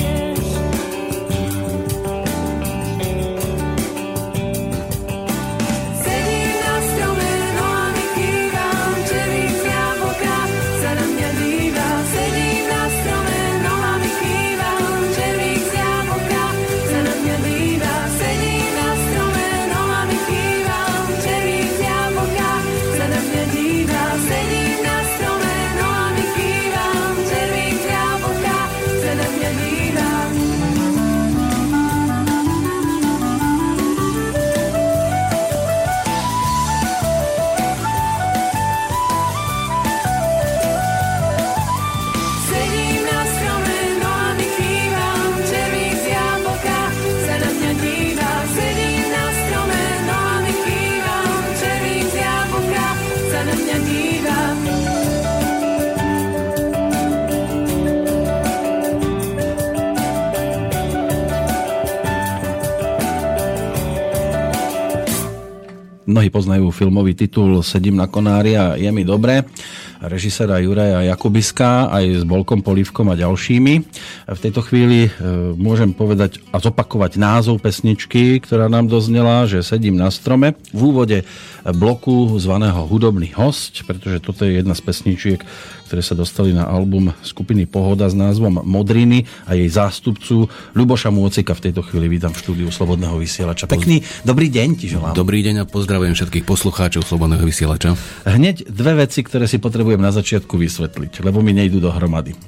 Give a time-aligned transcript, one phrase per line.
[0.00, 0.37] here.
[66.18, 69.46] Mnohí poznajú filmový titul Sedím na konári a je mi dobre.
[70.02, 73.74] Režiséra Juraja Jakubiska aj s Bolkom Polívkom a ďalšími.
[74.26, 75.10] V tejto chvíli e,
[75.54, 80.58] môžem povedať a zopakovať názov pesničky, ktorá nám doznela, že Sedím na strome.
[80.74, 81.22] V úvode
[81.62, 85.38] bloku zvaného Hudobný host, pretože toto je jedna z pesničiek,
[85.88, 90.44] ktoré sa dostali na album skupiny Pohoda s názvom Modriny a jej zástupcu
[90.76, 93.64] Ľuboša Môcika v tejto chvíli vítam v štúdiu Slobodného vysielača.
[93.64, 95.16] Pekný dobrý deň ti želám.
[95.16, 97.96] Dobrý deň a pozdravujem všetkých poslucháčov Slobodného vysielača.
[98.28, 102.36] Hneď dve veci, ktoré si potrebujem na začiatku vysvetliť, lebo mi nejdu dohromady.
[102.36, 102.38] E,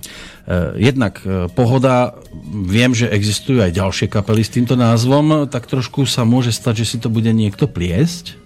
[0.77, 2.13] Jednak e, Pohoda,
[2.45, 6.87] viem, že existujú aj ďalšie kapely s týmto názvom, tak trošku sa môže stať, že
[6.93, 8.37] si to bude niekto pliesť.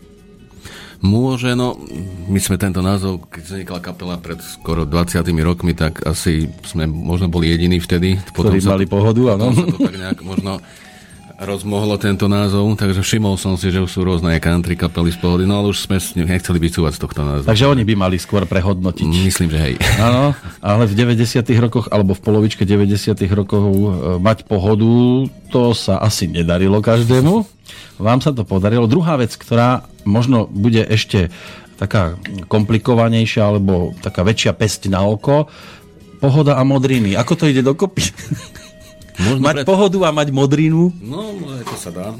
[1.05, 1.77] Môže, no,
[2.33, 7.29] my sme tento názov, keď vznikla kapela pred skoro 20 rokmi, tak asi sme možno
[7.29, 8.17] boli jediní vtedy.
[8.33, 9.53] Ktorí sa mali to, pohodu, áno.
[9.53, 10.65] Potom sa to tak nejak možno
[11.45, 15.45] rozmohlo tento názov, takže všimol som si, že už sú rôzne country kapely z pohody,
[15.45, 17.47] no ale už sme nechceli vycúvať z tohto názvu.
[17.47, 19.07] Takže oni by mali skôr prehodnotiť.
[19.07, 19.75] Myslím, že hej.
[20.01, 20.33] Áno,
[20.65, 23.89] ale v 90 rokoch, alebo v polovičke 90 rokov e,
[24.19, 27.45] mať pohodu, to sa asi nedarilo každému.
[28.01, 28.91] Vám sa to podarilo.
[28.91, 31.31] Druhá vec, ktorá možno bude ešte
[31.77, 32.17] taká
[32.49, 35.47] komplikovanejšia, alebo taká väčšia pesť na oko,
[36.19, 37.13] pohoda a modriny.
[37.21, 38.09] Ako to ide dokopy?
[39.15, 40.91] Možno mať pohodu a mať modrinu?
[40.99, 42.11] No, to sa dá.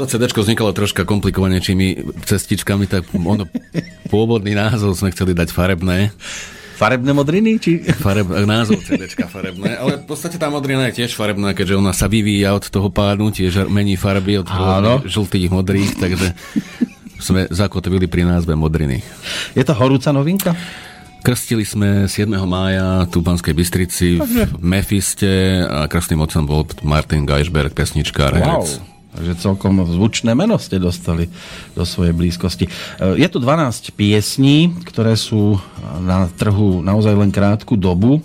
[0.00, 3.44] To CD vznikalo troška komplikovanejšími cestičkami, tak ono,
[4.08, 6.14] pôvodný názov sme chceli dať farebné.
[6.78, 7.58] Farebné modriny?
[7.58, 7.82] Či...
[7.98, 12.06] Fareb, názov CDčka farebné, ale v podstate tá modrina je tiež farebná, keďže ona sa
[12.06, 14.46] vyvíja od toho pádu, tiež mení farby od
[15.02, 16.38] žltých, modrých, takže
[17.18, 19.02] sme zakotvili pri názve modriny.
[19.58, 20.54] Je to horúca novinka?
[21.18, 22.30] Krstili sme 7.
[22.48, 28.40] mája tu v Banskej Bystrici v Mefiste a krstným otcom bol Martin Geisberg, pesničkár, Wow.
[28.40, 28.68] herec.
[29.08, 31.26] Takže celkom zvučné meno ste dostali
[31.74, 32.64] do svojej blízkosti.
[32.64, 32.70] E,
[33.18, 35.58] Je tu 12 piesní, ktoré sú
[36.00, 38.22] na trhu naozaj len krátku dobu.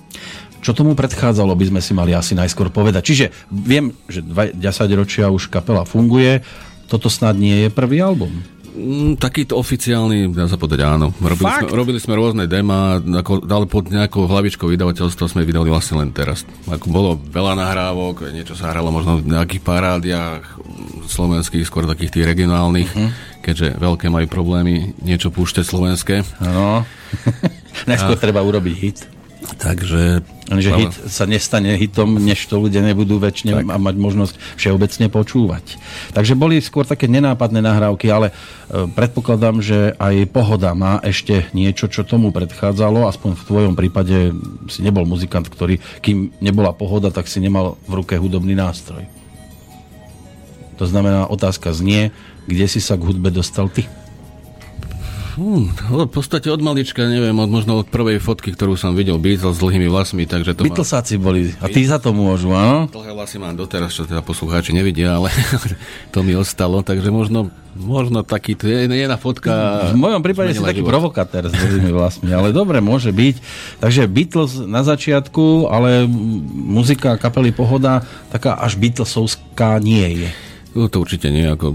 [0.64, 3.04] Čo tomu predchádzalo, by sme si mali asi najskôr povedať.
[3.04, 4.56] Čiže viem, že 20
[4.96, 6.40] ročia už kapela funguje,
[6.88, 8.44] toto snad nie je prvý album.
[8.74, 11.14] Mm, takýto oficiálny, dá sa povedať áno.
[11.22, 11.70] Robili Fakt?
[11.70, 16.10] sme, robili sme rôzne dema, ako, ale pod nejakou hlavičkou vydavateľstva sme vydali vlastne len
[16.10, 16.42] teraz.
[16.66, 22.18] Ako bolo veľa nahrávok, niečo sa hralo možno v nejakých parádiách mm, slovenských, skôr takých
[22.18, 23.10] tých regionálnych, uh-huh.
[23.46, 26.16] keďže veľké majú problémy niečo púšťať slovenské.
[26.42, 26.82] Áno.
[27.90, 29.13] Najskôr treba urobiť hit.
[29.44, 30.24] Takže...
[30.44, 33.66] Lenže hit sa nestane hitom, než to ľudia nebudú väčšine Tak.
[33.72, 35.80] a mať možnosť všeobecne počúvať.
[36.12, 38.34] Takže boli skôr také nenápadné nahrávky, ale e,
[38.92, 43.08] predpokladám, že aj Pohoda má ešte niečo, čo tomu predchádzalo.
[43.08, 44.36] Aspoň v tvojom prípade
[44.68, 49.08] si nebol muzikant, ktorý, kým nebola Pohoda, tak si nemal v ruke hudobný nástroj.
[50.76, 52.12] To znamená, otázka znie,
[52.52, 53.88] kde si sa k hudbe dostal ty?
[55.34, 59.58] Fú, v podstate od malička, neviem, od, možno od prvej fotky, ktorú som videl Beatles
[59.58, 60.62] s dlhými vlasmi, takže to.
[60.62, 62.86] Beatlesáci boli a tí za to môžu, áno?
[62.94, 65.34] Dlhé vlasy mám doteraz, čo teda poslucháči nevidia, ale
[66.14, 69.90] to mi ostalo, takže možno, možno taký, to je jedna fotka...
[69.90, 71.02] V mojom prípade si taký život.
[71.02, 73.36] provokatér s dlhými vlasmi, ale dobre, môže byť.
[73.82, 76.06] Takže Beatles na začiatku, ale
[76.54, 80.30] muzika kapely Pohoda taká až Beatlesovská nie je.
[80.78, 81.74] No, to určite nie, ako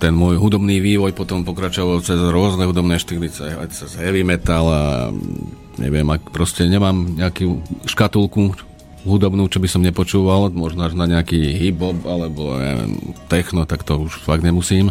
[0.00, 4.82] ten môj hudobný vývoj potom pokračoval cez rôzne hudobné štýly, aj cez heavy metal a
[5.12, 8.56] mm, neviem, ak proste nemám nejakú škatulku
[9.04, 12.96] hudobnú, čo by som nepočúval, možno až na nejaký hip-hop alebo neviem,
[13.28, 14.88] techno, tak to už fakt nemusím,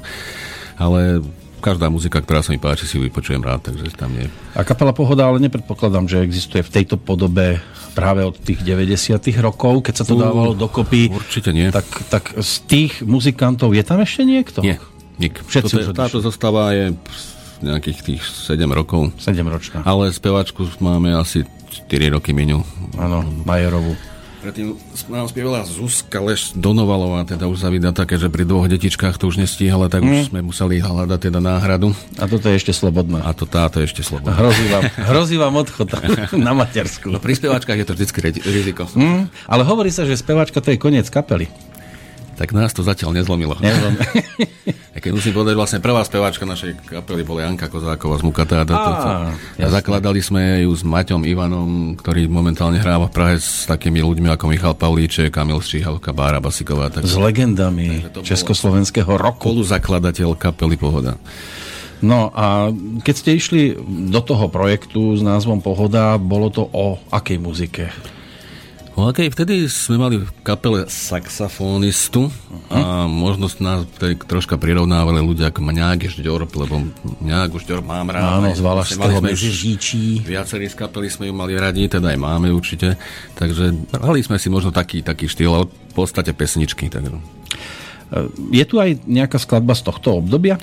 [0.77, 1.25] ale
[1.59, 4.31] každá muzika, ktorá sa mi páči, si ju vypočujem rád, takže tam nie.
[4.55, 7.59] A kapela Pohoda, ale nepredpokladám, že existuje v tejto podobe
[7.91, 11.11] práve od tých 90 rokov, keď sa to dávalo dokopy.
[11.11, 11.67] určite nie.
[11.67, 14.63] Tak, tak z tých muzikantov je tam ešte niekto?
[14.63, 14.79] Nie,
[15.19, 15.35] nik.
[15.43, 16.95] Všetci Toto táto zostáva je
[17.59, 19.83] nejakých tých 7 rokov, 7 ročná.
[19.83, 21.43] ale spevačku máme asi
[21.91, 22.63] 4 roky minul.
[22.95, 23.93] Áno, Majerovú.
[24.39, 24.71] Predtým
[25.11, 29.27] nám spievala Zuzka Leš Donovalová, teda už sa vydá také, že pri dvoch detičkách to
[29.27, 31.91] už nestíhala, tak už sme museli hľadať teda náhradu.
[32.15, 33.19] A toto je ešte slobodná.
[33.27, 34.39] A to táto je ešte slobodná.
[34.39, 35.91] Hrozí vám, hrozí vám odchod
[36.39, 37.11] na matersku.
[37.11, 38.87] No pri spievačkách je to ri- riziko.
[38.87, 41.51] Hm, ale hovorí sa, že speváčka to je koniec kapely.
[42.39, 43.59] Tak nás to zatiaľ nezlomilo.
[43.59, 48.63] A keď musím povedať, vlastne prvá speváčka našej kapely bola Janka Kozáková z Mukata.
[48.63, 48.91] A, to, to,
[49.59, 54.31] a zakladali sme ju s Maťom Ivanom, ktorý momentálne hráva v Prahe s takými ľuďmi
[54.31, 56.87] ako Michal Pavlíček, Kamil Stříhalka, Bára Basiková.
[56.87, 59.51] Tak S legendami československého roku.
[59.51, 61.19] spoluzakladateľ kapely Pohoda.
[61.99, 62.71] No a
[63.03, 63.75] keď ste išli
[64.07, 67.91] do toho projektu s názvom Pohoda, bolo to o akej muzike?
[68.99, 72.27] No, okay, vtedy sme mali v kapele saxofónistu
[72.67, 76.83] a možno nás vtedy troška prirovnávali ľudia ako Mňák Žďorb, lebo
[77.23, 78.43] Mňák Žďorb mám rád.
[78.43, 80.27] Áno, z Mali sme už Meziříčí.
[80.27, 82.99] Viacerí z kapely sme ju mali radi, teda aj máme určite.
[83.39, 86.91] Takže hrali sme si možno taký, taký štýl, ale v podstate pesničky.
[86.91, 87.07] Tak...
[88.51, 90.59] Je tu aj nejaká skladba z tohto obdobia,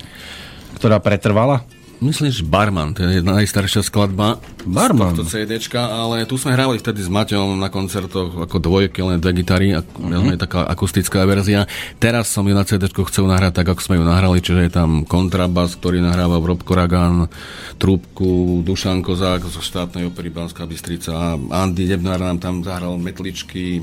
[0.76, 1.64] ktorá pretrvala?
[1.96, 4.36] Myslím, že Barman, to je jedna najstaršia skladba
[4.68, 5.16] Barman.
[5.16, 9.16] z tohto CDčka, ale tu sme hrali vtedy s Maťom na koncertoch ako dvojky, len
[9.16, 10.36] dve gitary, a mm-hmm.
[10.36, 11.64] je taká akustická verzia.
[11.96, 15.08] Teraz som ju na CDčku chcel nahrať tak, ako sme ju nahrali, čiže je tam
[15.08, 17.32] kontrabas, ktorý nahráva Rob Koragan,
[17.80, 23.80] trúbku, Dušan Kozák zo štátnej opery Banská Bystrica, a Andy Debnár nám tam zahral metličky,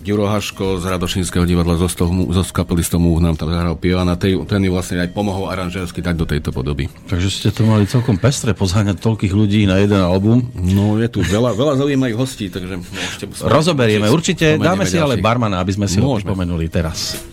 [0.00, 4.16] Ďuro Haško z Radošinského divadla zo, stohu, zo kapely Stomu nám tam zahral piano a
[4.16, 6.88] tej, ten mi vlastne aj pomohol aranžérsky dať do tejto podoby.
[7.12, 10.48] Takže ste to mali celkom pestre pozháňať toľkých ľudí na jeden album.
[10.56, 13.24] No je tu veľa, veľa zaujímavých hostí, takže môžete...
[13.44, 15.24] Rozoberieme, určite dáme si ale ďalších.
[15.24, 16.32] barmana, aby sme si ho Môžeme.
[16.32, 17.31] pripomenuli teraz.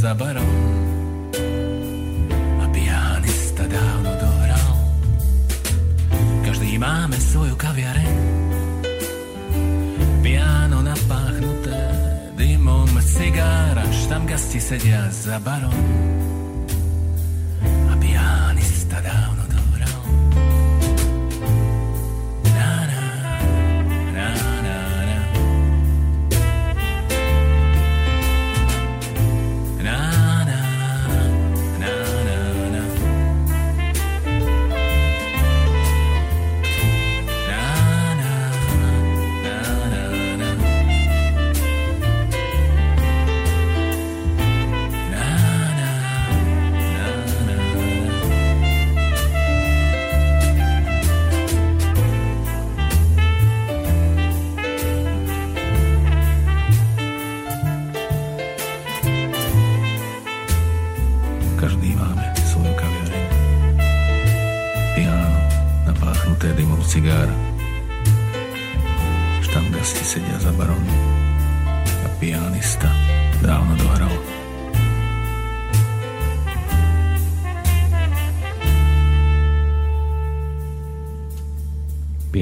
[0.00, 0.39] Sabara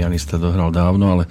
[0.09, 1.29] Pianista dohral dávno, ale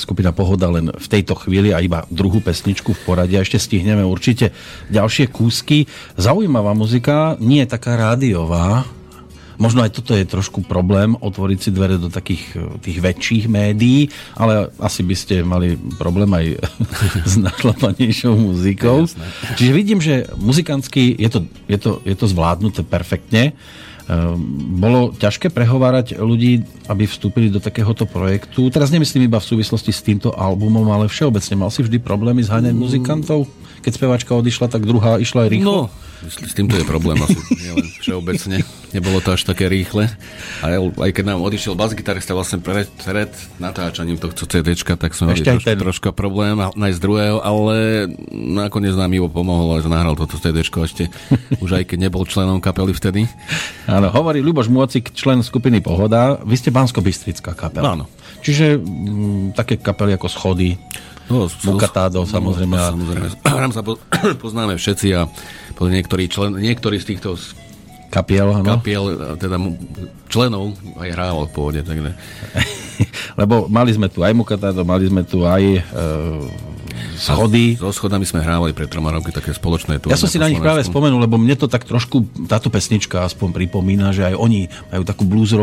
[0.00, 4.00] skupina Pohoda len v tejto chvíli a iba druhú pesničku v poradí a ešte stihneme
[4.00, 4.48] určite
[4.88, 5.84] ďalšie kúsky.
[6.16, 8.88] Zaujímavá muzika, nie je taká rádiová,
[9.54, 14.74] Možno aj toto je trošku problém, otvoriť si dvere do takých tých väčších médií, ale
[14.82, 16.58] asi by ste mali problém aj
[17.30, 19.06] s našlapanejšou muzikou.
[19.54, 23.54] Čiže vidím, že muzikantsky je to, je to, je to zvládnuté perfektne.
[24.04, 24.36] Ehm,
[24.76, 26.60] Bolo ťažké prehovárať ľudí,
[26.92, 28.68] aby vstúpili do takéhoto projektu.
[28.68, 31.56] Teraz nemyslím iba v súvislosti s týmto albumom, ale všeobecne.
[31.56, 33.48] Mal si vždy problémy zháňať muzikantov?
[33.80, 35.88] Keď speváčka odišla, tak druhá išla aj rýchlo?
[35.88, 35.92] No,
[36.24, 38.64] s týmto je problém asi, nielen všeobecne.
[38.94, 40.06] Nebolo to až také rýchle.
[40.62, 43.26] A aj keď nám odišiel bas-gitarista vlastne pred, pred
[43.58, 45.78] natáčaním tohto CD, tak aj trošku, ten.
[45.78, 51.10] troška problém nájsť druhého, ale nakoniec nám Ivo pomohol a nahral toto CD ešte,
[51.64, 53.26] už aj keď nebol členom kapely vtedy.
[53.90, 56.38] Áno, hovorí Ľuboš Môcik, člen skupiny Pohoda.
[56.46, 57.98] Vy ste bansko-bystrická kapela.
[57.98, 58.06] Áno.
[58.46, 60.78] Čiže mm, také kapely ako Schody,
[61.24, 63.26] No, Mukatádo, samozrejme, a- samozrejme.
[63.64, 63.96] Nám sa po,
[64.44, 65.24] poznáme všetci a
[65.80, 67.40] niektorí, člen, niektorí z týchto
[68.14, 68.78] kapiel, áno.
[68.78, 69.04] kapiel,
[69.34, 69.74] teda mu-
[70.30, 71.80] členov aj hrával v pôvode.
[71.82, 72.14] Takže.
[73.40, 75.80] Lebo mali sme tu aj Mukatádo, mali sme tu aj e,
[77.14, 77.78] Schody.
[77.78, 80.58] So schodami sme hrávali pred troma roky také spoločné turné Ja som si na nich
[80.58, 85.02] práve spomenul, lebo mne to tak trošku, táto pesnička aspoň pripomína, že aj oni majú
[85.06, 85.58] takú blues e,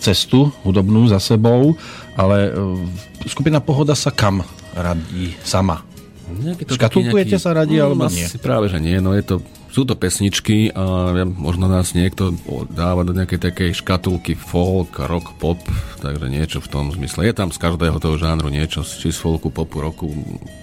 [0.00, 1.76] cestu hudobnú za sebou,
[2.16, 5.84] ale e, skupina Pohoda sa kam radí sama?
[6.32, 8.24] Nejaký Škatulkujete sa radi, no, alebo nie?
[8.40, 8.96] práve, že nie.
[9.04, 9.34] No je to
[9.72, 12.36] sú to pesničky a možno nás niekto
[12.68, 15.56] dáva do nejakej takej škatulky folk, rock, pop,
[16.04, 17.24] takže niečo v tom zmysle.
[17.24, 20.12] Je tam z každého toho žánru niečo, či z folku, popu, roku.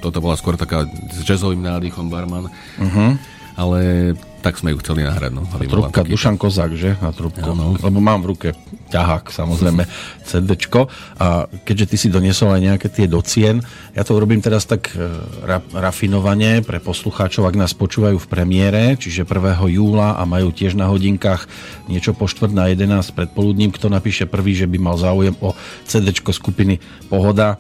[0.06, 2.54] Toto bola skôr taká s jazzovým nádychom barman.
[2.78, 3.18] Uh-huh.
[3.58, 5.32] Ale tak sme ju chceli nahrať.
[5.36, 6.96] No, Trubka, taký- Dušan Kozák, že?
[7.04, 7.44] Na trubku.
[7.44, 7.76] Áno.
[7.76, 8.48] Lebo mám v ruke
[8.90, 9.84] ťahák, samozrejme,
[10.24, 10.88] CDčko.
[11.20, 13.60] A keďže ty si doniesol aj nejaké tie docien,
[13.94, 15.04] ja to urobím teraz tak e,
[15.44, 19.60] ra, rafinovane pre poslucháčov, ak nás počúvajú v premiére, čiže 1.
[19.70, 21.46] júla a majú tiež na hodinkách
[21.92, 23.76] niečo po štvrt na 11 predpoludním.
[23.76, 25.54] Kto napíše prvý, že by mal záujem o
[25.86, 26.80] CDčko skupiny
[27.12, 27.60] Pohoda,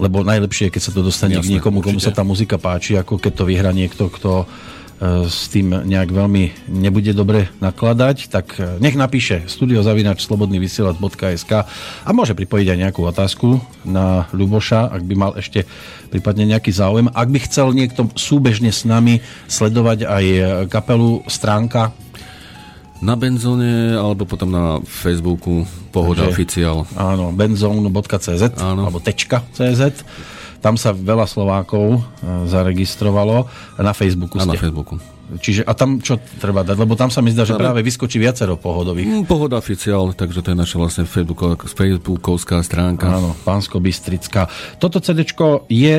[0.00, 2.18] lebo najlepšie je, keď sa to dostane Jasné, k niekomu, komu sa určite.
[2.18, 4.48] tá muzika páči, ako keď to vyhra niekto, kto
[5.26, 11.52] s tým nejak veľmi nebude dobre nakladať, tak e, nech napíše studiozavinač.slobodnyvysielac.sk
[12.06, 15.66] a môže pripojiť aj nejakú otázku na Ľuboša, ak by mal ešte
[16.06, 17.10] prípadne nejaký záujem.
[17.10, 19.18] Ak by chcel niekto súbežne s nami
[19.50, 20.40] sledovať aj e,
[20.70, 21.90] kapelu Stránka,
[23.02, 26.86] Na benzóne, alebo potom na Facebooku Pohoda Takže- oficiál.
[26.94, 28.86] áno, benzone.cz Áno.
[28.86, 29.82] alebo .cz,
[30.62, 32.00] tam sa veľa Slovákov e,
[32.46, 34.62] zaregistrovalo na Facebooku A na ste.
[34.62, 34.96] Facebooku.
[35.32, 36.76] Čiže a tam čo treba dať?
[36.76, 39.08] Lebo tam sa mi zdá, že práve vyskočí viacero pohodových.
[39.08, 43.08] Mm, Pohoda oficiál, takže to je naša vlastne Facebooko- Facebookovská stránka.
[43.08, 44.46] Áno, pánsko bystrická.
[44.76, 45.24] Toto CD
[45.72, 45.94] je,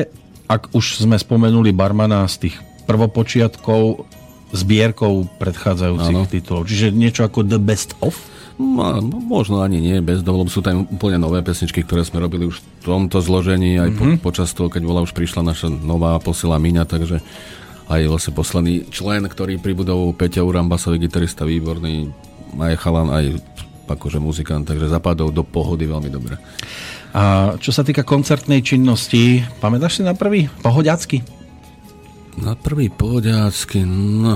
[0.46, 2.56] ak už sme spomenuli barmana z tých
[2.86, 4.06] prvopočiatkov,
[4.54, 6.30] zbierkou predchádzajúcich Áno.
[6.30, 6.62] titulov.
[6.70, 8.14] Čiže niečo ako The Best Of?
[8.54, 12.46] No, no, možno ani nie, bez dovolom sú tam úplne nové pesničky, ktoré sme robili
[12.46, 13.98] už v tomto zložení, aj Mhm.
[13.98, 17.18] po, počas toho, keď bola už prišla naša nová posila Miňa, takže
[17.90, 22.14] aj vlastne posledný člen, ktorý pribudol Peťa Uram, basový gitarista, výborný,
[22.56, 23.24] aj chalan, aj
[23.84, 26.38] akože muzikant, takže zapadol do pohody veľmi dobre.
[27.12, 30.48] A čo sa týka koncertnej činnosti, pamätáš si na prvý?
[30.62, 31.20] Pohodiacky?
[32.38, 34.34] Na prvý pohodiacky, no,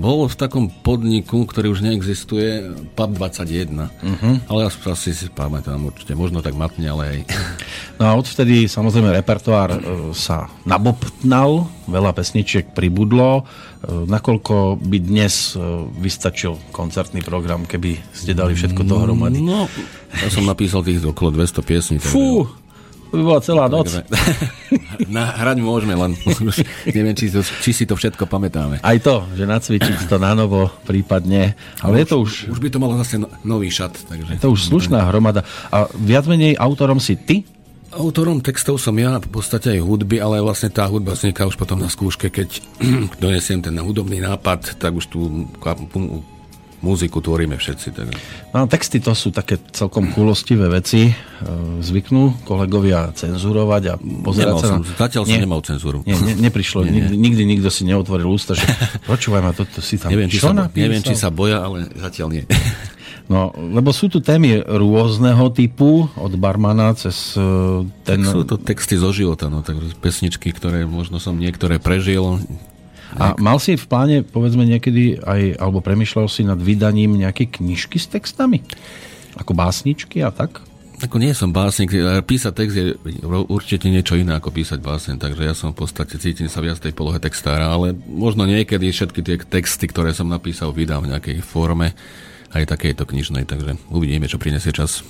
[0.00, 3.92] bol v takom podniku, ktorý už neexistuje, PUB 21.
[3.92, 4.34] Uh-huh.
[4.48, 7.18] Ale asi, si pamätám určite, možno tak matne, ale aj...
[8.00, 9.80] No a odvtedy samozrejme repertoár e,
[10.16, 13.44] sa nabobtnal, veľa pesničiek pribudlo.
[13.44, 15.60] E, nakoľko by dnes e,
[16.00, 19.44] vystačil koncertný program, keby ste dali všetko dohromady?
[19.44, 19.68] No,
[20.16, 21.96] ja som napísal tých okolo 200 piesní.
[22.00, 22.48] Fú,
[23.10, 23.90] to by bola celá noc.
[25.14, 26.62] Na, hrať môžeme, len už
[26.94, 28.78] neviem, či, to, či si to všetko pamätáme.
[28.78, 31.58] Aj to, že nacvičiť to na novo prípadne.
[31.82, 33.98] Ale je to už, Už by to malo zase no, nový šat.
[34.06, 34.38] Takže.
[34.38, 35.42] je to už slušná hromada.
[35.74, 37.42] A viac menej autorom si ty?
[37.90, 41.82] Autorom textov som ja, v podstate aj hudby, ale vlastne tá hudba vzniká už potom
[41.82, 42.62] na skúške, keď
[43.24, 45.10] donesiem ten hudobný nápad, tak už
[45.98, 46.22] mu-
[46.80, 47.88] muziku tvoríme všetci.
[47.92, 48.06] Tak.
[48.56, 51.08] No, texty to sú také celkom kúlostivé veci.
[51.08, 51.14] E,
[51.80, 55.08] Zvyknú kolegovia cenzurovať a pozerať Nemal sa som, na...
[55.08, 55.40] som Nie.
[55.40, 56.00] nemal cenzúru.
[56.08, 56.82] Nie, ne, neprišlo.
[56.88, 58.64] Nie, nikdy, nikdy nikto si neotvoril ústa, že
[59.10, 60.84] počúvaj ma, toto si tam Neviem, či sa, napísal?
[60.88, 62.44] neviem, či sa boja, ale zatiaľ nie.
[63.30, 68.26] No, lebo sú tu témy rôzneho typu, od barmana cez e, ten...
[68.26, 72.42] Sú to texty zo života, no, takže pesničky, ktoré možno som niektoré prežil.
[73.18, 77.98] A mal si v pláne, povedzme niekedy aj, alebo premyšľal si nad vydaním nejaké knižky
[77.98, 78.62] s textami?
[79.38, 80.62] Ako básničky a tak?
[81.00, 81.96] Ako nie som básnik,
[82.28, 82.92] písať text je
[83.48, 86.92] určite niečo iné ako písať básen, takže ja som v podstate cítim sa viac tej
[86.92, 91.96] polohe textára, ale možno niekedy všetky tie texty, ktoré som napísal, vydám v nejakej forme
[92.52, 95.00] aj takejto knižnej, takže uvidíme, čo prinesie čas.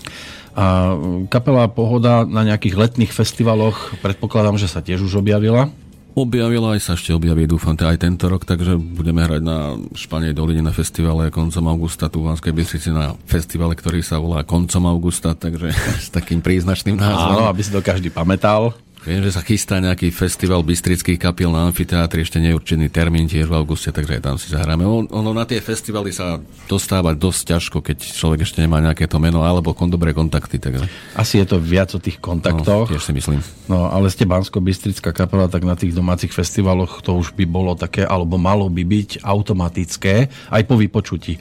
[0.54, 0.94] A
[1.26, 5.74] kapela Pohoda na nejakých letných festivaloch, predpokladám, že sa tiež už objavila.
[6.10, 10.66] Objavila aj sa ešte objaví, dúfam, aj tento rok, takže budeme hrať na Španej doline
[10.66, 15.38] na festivale koncom augusta, tu v Banskej Bystrici na festivale, ktorý sa volá koncom augusta,
[15.38, 15.70] takže
[16.06, 17.46] s takým príznačným Áno, názvom.
[17.46, 18.74] aby si to každý pamätal.
[19.00, 23.56] Viem, že sa chystá nejaký festival bystrických kapiel na amfiteátri, ešte neurčený termín tiež v
[23.56, 24.84] auguste, takže aj tam si zahráme.
[24.84, 26.36] On, ono na tie festivaly sa
[26.68, 30.60] dostáva dosť ťažko, keď človek ešte nemá nejaké to meno, alebo kon dobré kontakty.
[30.60, 30.84] Takže,
[31.16, 32.92] Asi je to viac o tých no, kontaktoch.
[32.92, 33.40] tiež si myslím.
[33.72, 38.04] No, ale ste Bansko-Bystrická kapela, tak na tých domácich festivaloch to už by bolo také,
[38.04, 40.28] alebo malo by byť automatické.
[40.52, 41.40] Aj po vypočutí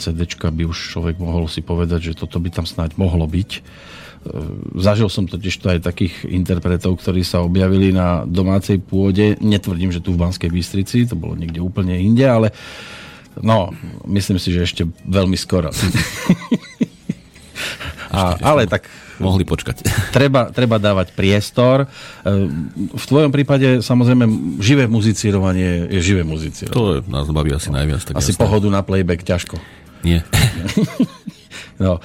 [0.00, 3.50] CDčka by už človek mohol si povedať, že toto by tam snáď mohlo byť.
[4.26, 9.38] E, Zažil som totiž to aj takých interpretov, ktorí sa objavili na domácej pôde.
[9.38, 12.50] Netvrdím, že tu v Banskej Bystrici, to bolo niekde úplne inde, ale
[13.38, 13.70] no,
[14.04, 15.70] myslím si, že ešte veľmi skoro.
[18.06, 18.86] A, ale tak
[19.16, 19.80] Mohli počkať.
[20.16, 21.88] treba, treba dávať priestor.
[22.20, 22.48] E,
[22.92, 24.28] V tvojom prípade samozrejme
[24.60, 26.76] živé muzicírovanie je živé muzicírovanie.
[26.76, 28.04] To je, nás baví asi najviac.
[28.04, 28.42] Tak Asi jasné.
[28.44, 29.56] pohodu na playback ťažko.
[30.04, 30.20] Nie.
[31.76, 32.00] No.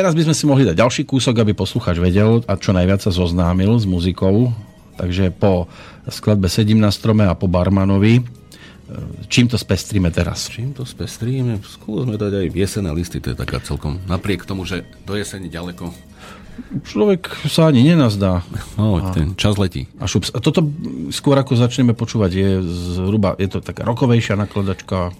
[0.00, 3.04] E, Teraz by sme si mohli dať ďalší kúsok, aby poslucháč vedel a čo najviac
[3.04, 4.48] sa zoznámil s muzikou.
[4.96, 5.68] Takže po
[6.08, 8.40] skladbe Sedím na strome a po Barmanovi
[9.30, 10.50] čím to spestríme teraz?
[10.50, 11.62] Čím to spestríme?
[11.62, 14.02] Skúsme dať aj jesené listy, to je taká celkom.
[14.10, 15.94] Napriek tomu, že do jesene ďaleko.
[16.84, 18.44] Človek sa ani nenazdá.
[18.76, 19.88] No, ten čas letí.
[19.96, 20.34] A, šups.
[20.36, 20.66] a toto
[21.08, 22.48] skôr ako začneme počúvať, je
[23.00, 25.14] zhruba, je to taká rokovejšia nakladačka,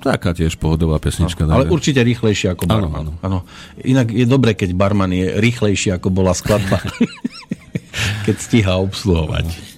[0.00, 1.44] Taká tiež pohodová pesnička.
[1.44, 1.72] ale dáme.
[1.72, 3.00] určite rýchlejšia ako Áno, barman.
[3.00, 3.12] áno.
[3.20, 3.38] Áno.
[3.82, 6.80] Inak je dobre, keď barman je rýchlejší ako bola skladba.
[8.26, 9.46] keď stíha obsluhovať.
[9.48, 9.73] Keď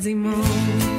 [0.00, 0.89] pred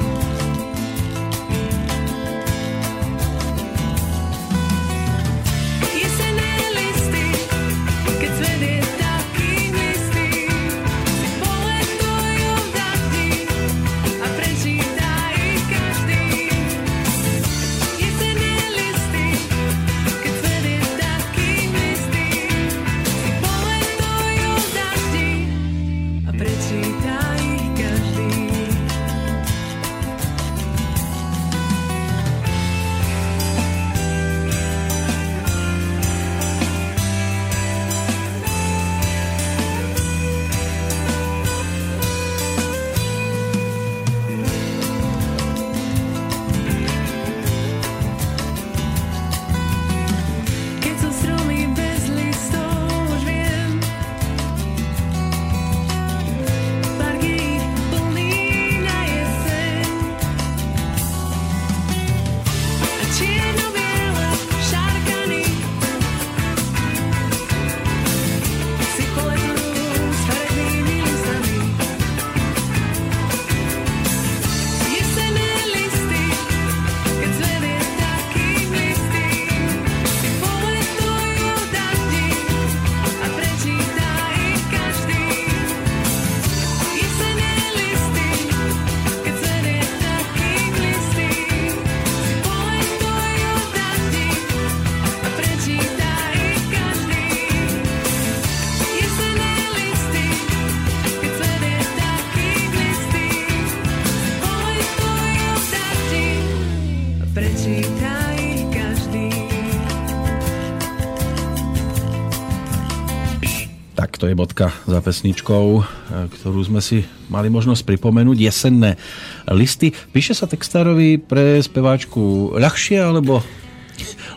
[114.02, 115.82] Tak to je bodka za pesničkou, e,
[116.26, 118.34] ktorú sme si mali možnosť pripomenúť.
[118.34, 118.98] Jesenné
[119.46, 119.94] listy.
[119.94, 123.46] Píše sa textárovi pre speváčku ľahšie, alebo...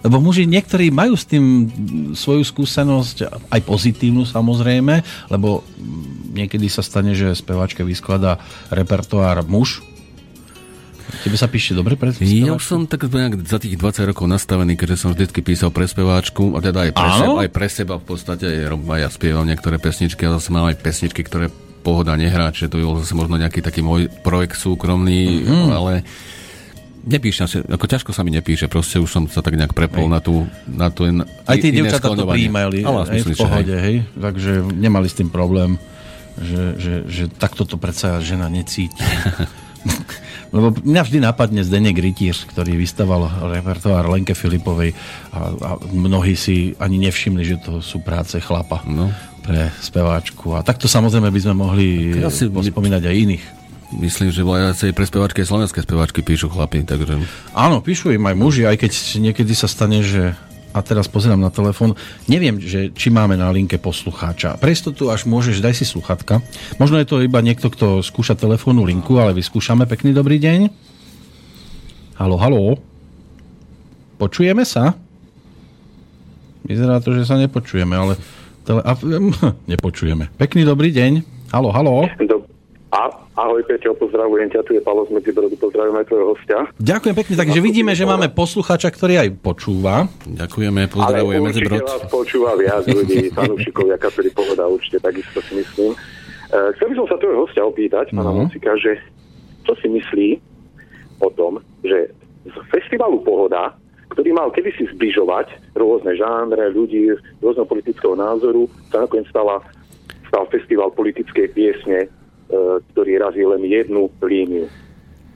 [0.06, 1.66] Lebo muži niektorí majú s tým
[2.14, 5.02] svoju skúsenosť, aj pozitívnu samozrejme,
[5.34, 5.66] lebo
[6.30, 8.38] niekedy sa stane, že speváčke vyskladá
[8.70, 9.82] repertoár muž.
[11.24, 14.76] Tebe sa píše dobre pre Ja už som tak nejak za tých 20 rokov nastavený,
[14.76, 17.18] keďže som vždycky písal pre speváčku, a teda aj pre, Áno?
[17.22, 20.68] seba, aj pre seba v podstate, aj, aj ja spievam niektoré pesničky, a zase mám
[20.68, 21.48] aj pesničky, ktoré
[21.82, 25.70] pohoda nehrá, čiže to je zase možno nejaký taký môj projekt súkromný, Mhm.
[25.70, 25.92] ale
[27.06, 30.18] nepíšem si, ako ťažko sa mi nepíše, proste už som sa tak nejak prepol na
[30.18, 33.96] tú, na tú in, Aj tí iné dievčatá to prijímali Ale hej, v pohode, hej.
[34.18, 35.78] Takže nemali s tým problém,
[36.42, 38.98] že, že, že takto to predsa žena necíti.
[40.56, 44.96] Lebo mňa vždy napadne Zdenek Rytíř, ktorý vystaval repertoár Lenke Filipovej
[45.30, 49.12] a, a mnohí si ani nevšimli, že to sú práce chlapa No.
[49.42, 50.54] pre speváčku.
[50.54, 53.44] A takto samozrejme by sme mohli Ja si- pospomínať aj iných.
[53.96, 57.22] Myslím, že viacej pre speváčky aj slovenské speváčky píšu chlapi, takže...
[57.54, 60.34] Áno, píšu im aj muži, aj keď niekedy sa stane, že
[60.76, 61.96] a teraz pozerám na telefón,
[62.28, 64.60] neviem, že, či máme na linke poslucháča.
[64.60, 66.44] Pre istotu až môžeš, daj si sluchatka.
[66.76, 69.88] Možno je to iba niekto, kto skúša telefónnu linku, ale vyskúšame.
[69.88, 70.68] Pekný dobrý deň.
[72.20, 72.76] Halo, halo.
[74.20, 75.00] Počujeme sa?
[76.68, 78.20] Vyzerá to, že sa nepočujeme, ale
[78.66, 78.82] Tele...
[78.82, 78.98] A,
[79.72, 80.34] nepočujeme.
[80.36, 81.22] Pekný dobrý deň.
[81.54, 82.10] Halo, halo.
[82.18, 82.35] Do...
[82.96, 86.58] A, ahoj Peťo, pozdravujem ťa, tu je Paolo z Medzibrodu, pozdravujem aj tvojho hostia.
[86.80, 90.08] Ďakujem pekne, takže vidíme, že máme posluchača, ktorý aj počúva.
[90.24, 91.84] Ďakujeme, Ale pozdravujeme Medzibrod.
[91.84, 95.92] vás počúva viac ľudí, fanúšikovia kapely Pohoda, určite takisto si myslím.
[96.56, 98.48] Uh, chcel by som sa tvojho hostia opýtať, pána No.
[98.48, 98.96] Mocika, že
[99.68, 100.40] čo si myslí
[101.20, 102.16] o tom, že
[102.48, 103.76] z festivalu Pohoda,
[104.16, 107.12] ktorý mal kedysi zbližovať rôzne žánre, ľudí
[107.44, 109.60] rôzneho politického názoru, sa nakoniec stala,
[110.32, 112.08] stal festival politickej piesne,
[112.48, 114.66] ktorý razí len jednu líniu.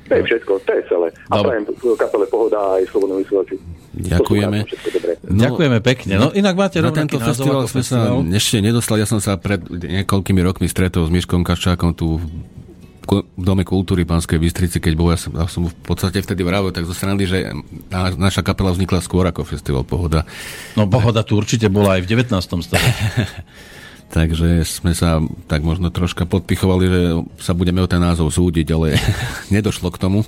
[0.09, 1.07] To je všetko, to je celé.
[1.29, 1.61] A Dobre.
[1.61, 3.61] prajem kapele Pohoda aj Slobodnom vysielači.
[3.93, 4.57] Ďakujeme.
[4.65, 5.11] Poslucháčom Všetko dobré.
[5.21, 6.13] No, Ďakujeme pekne.
[6.17, 9.05] No inak máte Na tento festival sme sa ešte nedostali.
[9.05, 14.37] Ja som sa pred niekoľkými rokmi stretol s Miškom Kaščákom tu v Dome kultúry Pánskej
[14.37, 17.49] Bystrici, keď bol, ja som, ja som v podstate vtedy vravil tak zo strany, že
[17.89, 20.29] na, naša kapela vznikla skôr ako festival Pohoda.
[20.77, 22.37] No pohoda tu určite bola aj v 19.
[22.37, 23.01] storočí.
[24.09, 27.01] Takže sme sa tak možno troška podpichovali, že
[27.37, 28.97] sa budeme o ten názov súdiť, ale
[29.55, 30.25] nedošlo k tomu.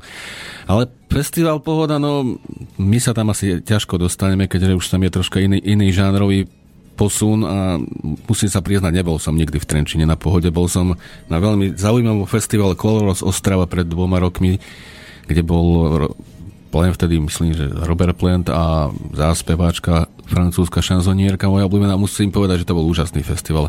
[0.69, 2.37] Ale festival Pohoda, no
[2.77, 6.45] my sa tam asi ťažko dostaneme, keďže už tam je troška iný, iný žánrový
[6.93, 7.81] posun a
[8.29, 10.93] musím sa priznať, nebol som nikdy v Trenčine na pohode, bol som
[11.25, 14.61] na veľmi zaujímavom festivale Koloros Ostrava pred dvoma rokmi,
[15.25, 15.97] kde bol
[16.71, 21.99] len vtedy myslím, že Robert Plant a záspeváčka francúzska šanzonierka moja obľúbená.
[21.99, 23.67] Musím povedať, že to bol úžasný festival.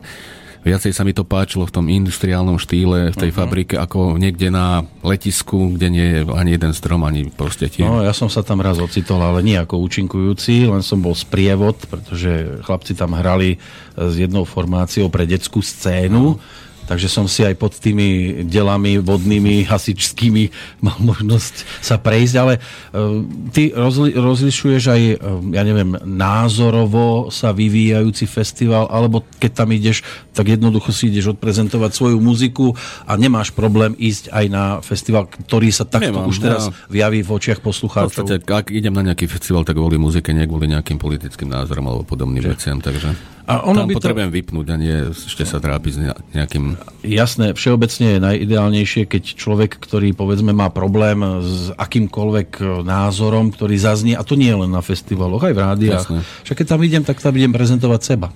[0.62, 3.42] Viacej sa mi to páčilo v tom industriálnom štýle, v tej uh-huh.
[3.42, 7.82] fabrike, ako niekde na letisku, kde nie je ani jeden strom, ani proste tie...
[7.82, 11.82] No, ja som sa tam raz ocitol, ale nie ako účinkujúci, len som bol sprievod,
[11.90, 13.58] pretože chlapci tam hrali
[13.98, 16.38] s jednou formáciou pre detskú scénu.
[16.82, 20.50] Takže som si aj pod tými delami vodnými, hasičskými
[20.82, 23.22] mal možnosť sa prejsť, ale uh,
[23.54, 30.02] ty rozli- rozlišuješ aj, uh, ja neviem, názorovo sa vyvíjajúci festival, alebo keď tam ideš,
[30.34, 32.74] tak jednoducho si ideš odprezentovať svoju muziku
[33.06, 37.22] a nemáš problém ísť aj na festival, ktorý sa takto Nemám, už teraz ja- vyjaví
[37.22, 38.26] v očiach V poslucháčov.
[38.26, 42.02] podstate, ak idem na nejaký festival, tak kvôli muzike, nie kvôli nejakým politickým názorom alebo
[42.04, 45.92] podobným veciam, takže A ono tam by to- potrebujem vypnúť a nie ešte sa trápiť
[45.92, 46.78] s ne- nejakým...
[47.02, 53.74] Jasné, všeobecne je najideálnejšie, keď človek, ktorý povedzme má problém s akýmkoľvek e, názorom, ktorý
[53.74, 56.06] zaznie, a to nie je len na festivaloch, aj v rádiách.
[56.06, 56.18] Jasné.
[56.46, 58.30] Však keď tam idem, tak tam idem prezentovať seba.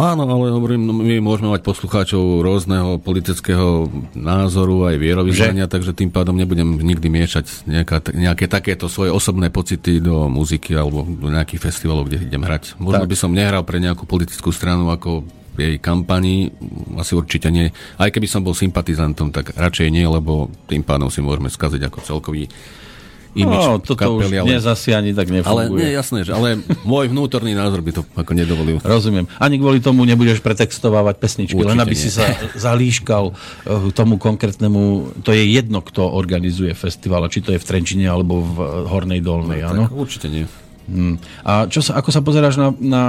[0.00, 3.84] Áno, ale hovorím, no, my môžeme mať poslucháčov rôzneho politického
[4.16, 10.00] názoru aj vierovýznania, takže tým pádom nebudem nikdy miešať nejaká, nejaké takéto svoje osobné pocity
[10.00, 12.80] do muziky alebo do nejakých festivalov, kde idem hrať.
[12.80, 13.12] Možno Tak.
[13.12, 15.28] by som nehral pre nejakú politickú stranu ako
[15.60, 16.48] jej kampani,
[16.96, 17.68] asi určite nie.
[18.00, 21.98] Aj keby som bol sympatizantom, tak radšej nie, lebo tým pádom si môžeme skaziť ako
[22.00, 22.48] celkový
[23.34, 25.78] imič No, toto kapely, už ale, dnes asi ani tak ale nefunguje.
[25.78, 28.82] nie, jasné, že, ale môj vnútorný názor by to ako nedovolil.
[28.82, 29.30] Rozumiem.
[29.38, 32.02] Ani kvôli tomu nebudeš pretextovávať pesničky, Určite len aby nie.
[32.02, 32.26] si sa
[32.58, 38.10] zalíškal eh, tomu konkrétnemu, to je jedno, kto organizuje festival, či to je v Trenčine
[38.10, 39.86] alebo v eh, Hornej Dolnej, áno?
[39.86, 40.44] Tak, určite nie.
[40.90, 41.22] Hmm.
[41.46, 43.02] A čo sa, ako sa pozeráš na, na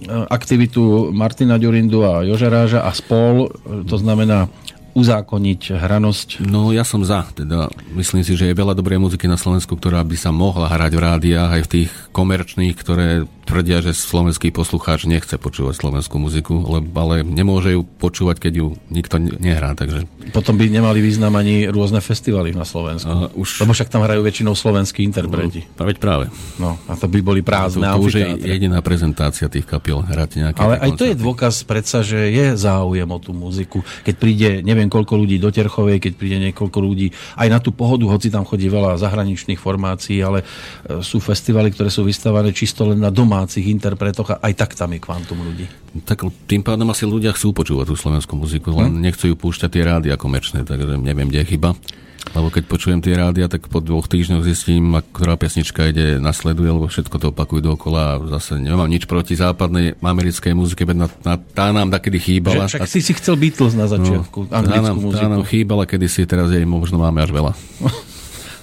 [0.00, 3.52] e, aktivitu Martina Ďurindu a Jožeráža a spol,
[3.84, 4.48] to znamená
[4.92, 6.28] uzákoniť hranosť?
[6.44, 10.02] No ja som za, teda myslím si, že je veľa dobrej muziky na Slovensku, ktorá
[10.02, 13.06] by sa mohla hrať v rádiách, aj v tých komerčných, ktoré
[13.44, 18.66] tvrdia, že slovenský poslucháč nechce počúvať slovenskú muziku, lebo, ale nemôže ju počúvať, keď ju
[18.94, 23.10] nikto ne- nehrá, takže Potom by nemali význam ani rôzne festivaly na Slovensku.
[23.10, 23.66] uh, už...
[23.66, 25.66] Lebo však tam hrajú väčšinou slovenskí interpreti.
[25.74, 26.30] No, veď práve.
[26.62, 30.30] No, a to by boli To, prázdne to už je jediná prezentácia tých kapiel, hrať
[30.38, 31.24] nejaké Ale aj to je koncerty.
[31.26, 33.82] dôkaz predsa, že je záujem o tú muziku.
[34.06, 38.06] Keď príde neviem koľko ľudí do Terchovej, keď príde niekoľko ľudí aj na tú pohodu,
[38.06, 43.02] hoci tam chodí veľa zahraničných formácií, ale e, sú festivaly, ktoré sú vystavané čisto len
[43.02, 45.66] na domácich interpretoch a aj tak tam je kvantum ľudí.
[46.06, 49.02] Tak tým pádom asi ľudia chcú počúvať tú slovenskú muziku, len Hm?
[49.02, 51.72] nechcú ju púšťať tie rádia komerčné, takže neviem, kde je chyba.
[52.30, 56.86] Lebo keď počujem tie rádia, tak po dvoch týždňoch zistím, ktorá pesnička ide, nasleduje, lebo
[56.86, 61.34] všetko to opakujú dookola a zase nemám nič proti západnej americkej muzike, veď na, na,
[61.40, 62.70] tá nám takedy chýbala.
[62.70, 65.32] Že, však si si chcel Beatles na začiatku, no, tá, anglickú nám, tá muziku.
[65.32, 67.52] nám chýbala kedysi, teraz jej možno máme až veľa.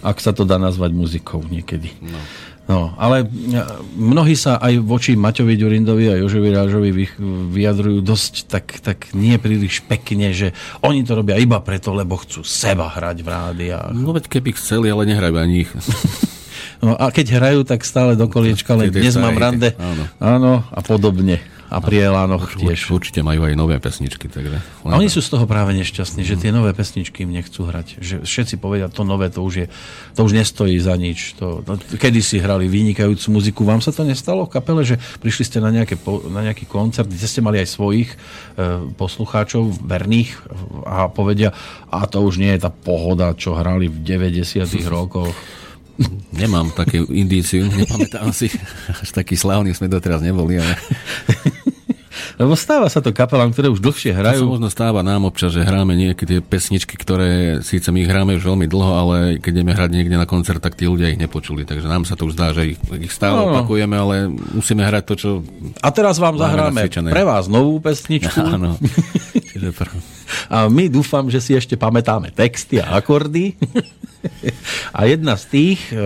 [0.08, 1.92] ak sa to dá nazvať muzikou niekedy.
[2.00, 2.20] No.
[2.68, 3.28] No, ale e,
[3.96, 7.16] mnohí sa aj voči Maťovi Ďurindovi a Jožovi Rážovi vy-
[7.56, 10.52] vyjadrujú dosť tak, tak nie príliš pekne, že
[10.84, 13.92] oni to robia iba preto, lebo chcú seba hrať v rádiách.
[13.96, 15.72] No veď keby chceli, ale nehrajú ani ich.
[16.78, 19.74] No a keď hrajú, tak stále do koliečka len dnes mám rande.
[19.82, 20.04] áno.
[20.22, 21.42] Áno, a podobne.
[21.68, 22.88] A pri Elánoch tiež.
[22.88, 24.32] Určite majú aj nové pesničky.
[24.32, 24.64] Takže...
[24.88, 28.00] A oni sú z toho práve nešťastní, že tie nové pesničky im nechcú hrať.
[28.00, 29.68] Že všetci povedia, to nové, to už, je,
[30.16, 31.36] to už nestojí za nič.
[31.44, 35.44] To, no, kedy si hrali vynikajúcu muziku, vám sa to nestalo v kapele, že prišli
[35.44, 36.00] ste na, nejaké,
[36.32, 38.18] na nejaký koncert, kde ste mali aj svojich e,
[38.96, 40.40] poslucháčov verných
[40.88, 41.52] a povedia,
[41.92, 44.64] a to už nie je tá pohoda, čo hrali v 90
[44.96, 45.36] rokoch.
[46.30, 48.54] Nemám také indíciu, nepamätám si.
[49.02, 50.78] Až taký slávny sme doteraz neboli, ale...
[52.38, 54.46] Lebo stáva sa to kapelám, ktoré už dlhšie hrajú.
[54.46, 58.38] To sa možno stáva nám občas, že hráme niekedy tie pesničky, ktoré síce my hráme
[58.38, 61.66] už veľmi dlho, ale keď ideme hrať niekde na koncert, tak tí ľudia ich nepočuli.
[61.66, 63.50] Takže nám sa to už zdá, že ich, ich stále no.
[63.50, 65.30] opakujeme, ale musíme hrať to, čo...
[65.82, 68.38] A teraz vám zahráme pre vás novú pesničku.
[68.54, 68.78] Áno.
[70.54, 73.58] A my dúfam, že si ešte pamätáme texty a akordy.
[74.92, 75.98] A jedna z tých, e,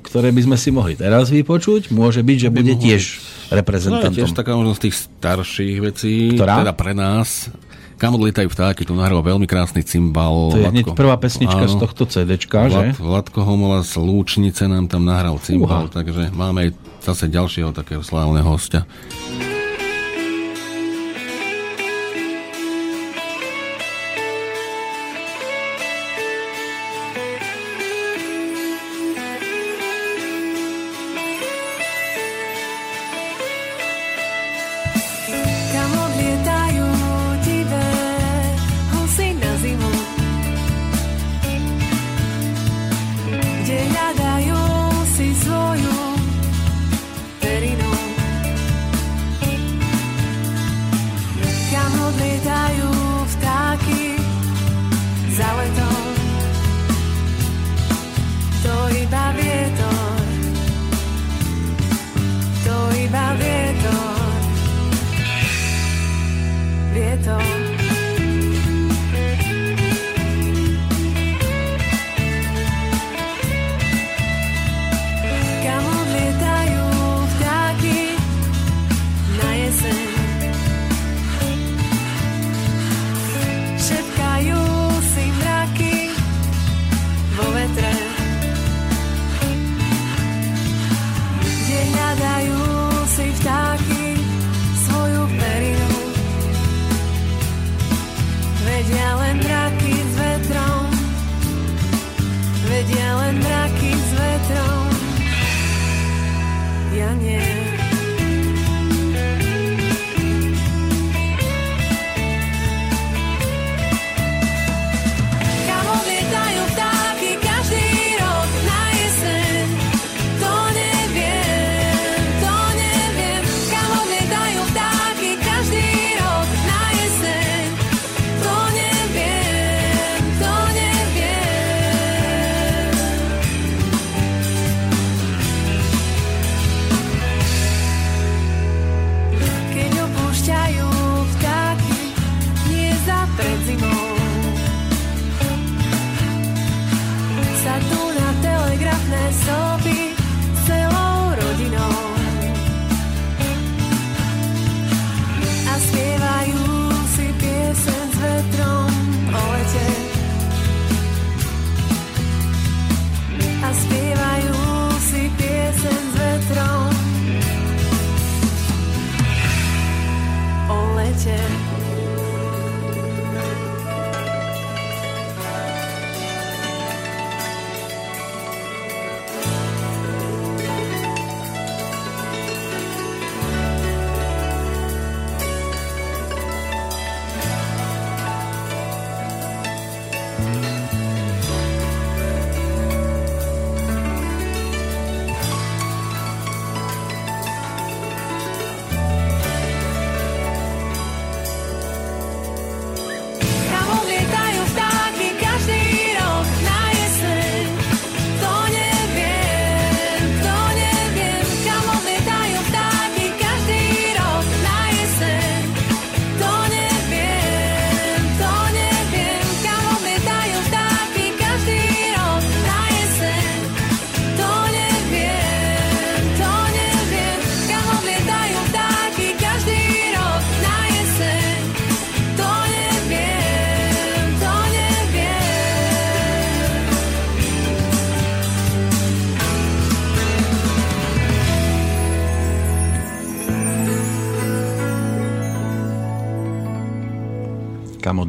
[0.00, 3.02] ktoré by sme si mohli teraz vypočuť, môže byť, že bude tiež
[3.50, 4.10] reprezentantom.
[4.10, 6.62] To je tiež taká možno z tých starších vecí, Ktorá?
[6.64, 7.50] teda pre nás.
[7.96, 10.52] Kam odlietajú vtáky, tu nahral veľmi krásny cymbal.
[10.52, 12.92] To je hneď prvá pesnička áno, z tohto CDčka, že?
[13.00, 15.94] Vladko Homola z Lúčnice nám tam nahral cymbal, Uha.
[15.96, 18.84] takže máme aj zase ďalšieho takého slávneho hostia.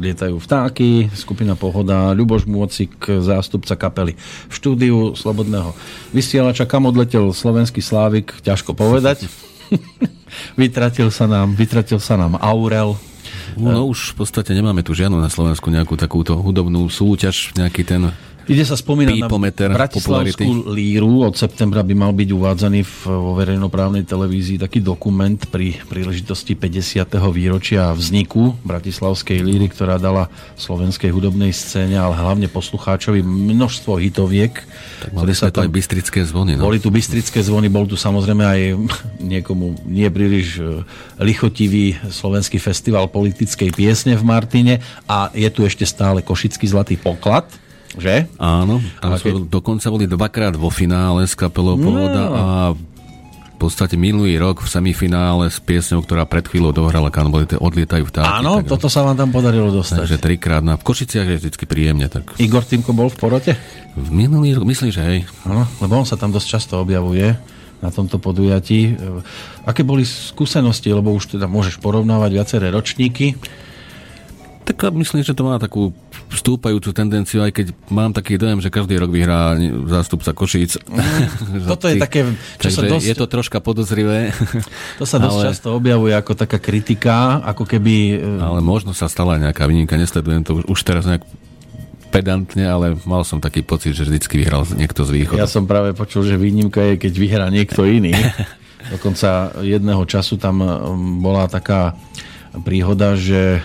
[0.08, 4.16] Kam odlietajú vtáky, skupina Pohoda, Ľuboš Môcik, zástupca kapely
[4.48, 5.76] v štúdiu Slobodného
[6.16, 9.28] vysielača, kam odletel slovenský Slávik, ťažko povedať.
[10.56, 12.96] vytratil sa nám, vytratil sa nám Aurel,
[13.60, 18.08] No už v podstate nemáme tu žiadnu na Slovensku nejakú takúto hudobnú súťaž, nejaký ten
[18.48, 19.28] Ide sa spomínať na
[19.76, 21.20] Bratislavskú líru.
[21.28, 27.12] Od septembra by mal byť uvádzaný v, vo verejnoprávnej televízii taký dokument pri príležitosti 50.
[27.28, 34.56] výročia vzniku Bratislavskej líry, ktorá dala slovenskej hudobnej scéne, ale hlavne poslucháčovi množstvo hitoviek.
[35.04, 36.56] tak mali sme to aj bystrické zvony.
[36.56, 36.72] No.
[36.72, 38.60] Boli tu bystrické zvony, bol tu samozrejme aj
[39.20, 40.88] niekomu nie príliš e,
[41.20, 44.74] lichotivý slovenský festival politickej piesne v Martine
[45.04, 47.67] a je tu ešte stále Košický zlatý poklad,
[47.98, 48.30] že?
[48.38, 51.84] Áno, tam Ale sme dokonca boli dvakrát vo finále s kapelou No.
[51.84, 52.44] Pohoda a
[53.58, 57.58] v podstate minulý rok v semifinále s piesňou, ktorá pred chvíľou dohrala Kan boli tie
[57.58, 58.38] odlietajú vtáky.
[58.38, 59.98] Áno, tak, toto sa vám tam podarilo dostať.
[60.06, 62.06] Takže trikrát na v Košiciach je vždy príjemne.
[62.06, 63.58] Tak Igor Týmko bol v porote?
[63.98, 65.20] v minulý rok, myslím, že hej.
[65.42, 67.34] Áno, lebo on sa tam dosť často objavuje
[67.82, 68.94] na tomto podujatí.
[69.66, 73.34] Aké boli skúsenosti, lebo už teda môžeš porovnávať viaceré ročníky.
[74.64, 75.96] Tak myslím, že to má takú
[76.28, 79.56] vstúpajúcu tendenciu, aj keď mám taký dojem, že každý rok vyhrá
[79.88, 80.76] zástupca Košíc.
[81.72, 82.28] Toto je také,
[82.60, 84.34] čo sa Takže dosť, je to troška podozrivé.
[85.00, 87.94] to sa dosť ale- často objavuje ako taká kritika, ako keby...
[88.20, 91.24] e, Ale možno sa stala nejaká výnimka, nesledujem to už, už teraz nejak
[92.08, 95.40] pedantne, ale mal som taký pocit, že vždycky vyhral niekto z východu.
[95.40, 98.12] Ja som práve počul, že výnimka je, keď vyhrá niekto iný.
[98.94, 100.68] Dokonca jedného času tam um,
[101.20, 101.92] bola taká
[102.62, 103.60] príhoda, že e,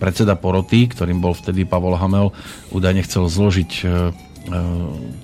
[0.00, 2.32] predseda poroty, ktorým bol vtedy Pavol Hamel,
[2.70, 3.90] údajne chcel zložiť e, e,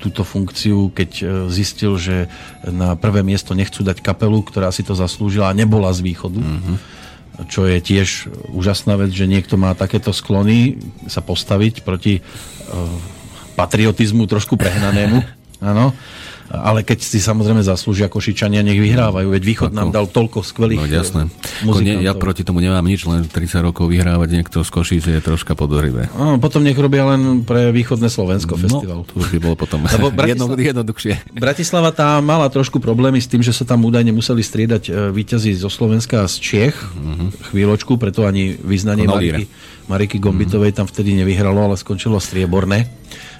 [0.01, 1.11] túto funkciu, keď
[1.53, 2.31] zistil, že
[2.67, 6.41] na prvé miesto nechcú dať kapelu, ktorá si to zaslúžila a nebola z východu.
[7.49, 10.77] Čo je tiež úžasná vec, že niekto má takéto sklony
[11.09, 12.21] sa postaviť proti
[13.57, 15.25] patriotizmu trošku prehnanému.
[15.73, 15.97] Áno.
[16.53, 19.25] Ale keď si samozrejme zaslúžia Košičania, nech vyhrávajú.
[19.27, 21.23] Veď Východ nám dal toľko skvelých No jasné.
[21.23, 22.05] eh, nie, muzikantov.
[22.05, 23.33] ja proti tomu nemám nič, len 30
[23.63, 26.13] rokov vyhrávať niekto z Košíc je troška podozrivé.
[26.13, 29.01] Áno, potom nech robia len pre Východné Slovensko festival.
[29.01, 31.33] No, to už by bolo potom Lebo Bratislava- jednoduchšie.
[31.33, 35.57] Bratislava tá mala trošku problémy s tým, že sa tam údajne museli striedať e, víťazi
[35.57, 36.77] zo Slovenska a z Čiech
[37.49, 39.05] chvíľočku, preto ani vyznanie.
[39.05, 39.49] Mariky,
[39.87, 42.93] Mariky Gombitovej tam vtedy nevyhralo, ale skončilo strieborné.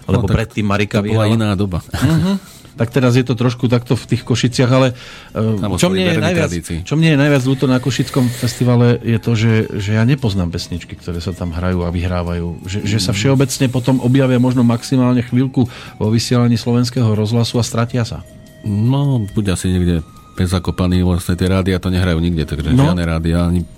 [0.03, 1.35] Lebo tak predtým Marika To bola vyhrala.
[1.35, 1.85] iná doba.
[2.73, 4.97] Tak teraz je to trošku takto v tých Košiciach, ale
[5.37, 6.79] e, Tam čo ostali mne, je najviac, tradícii.
[6.89, 10.97] čo mne je najviac ľúto na Košickom festivale je to, že, že ja nepoznám pesničky,
[10.97, 12.65] ktoré sa tam hrajú a vyhrávajú.
[12.65, 15.69] Že, že sa všeobecne potom objavia možno maximálne chvíľku
[16.01, 18.25] vo vysielaní slovenského rozhlasu a stratia sa.
[18.65, 20.07] No, buď asi niekde
[20.39, 22.89] bezakopaný, vlastne tie rádia to nehrajú nikde, takže no.
[22.89, 23.69] žiadne rádia, ani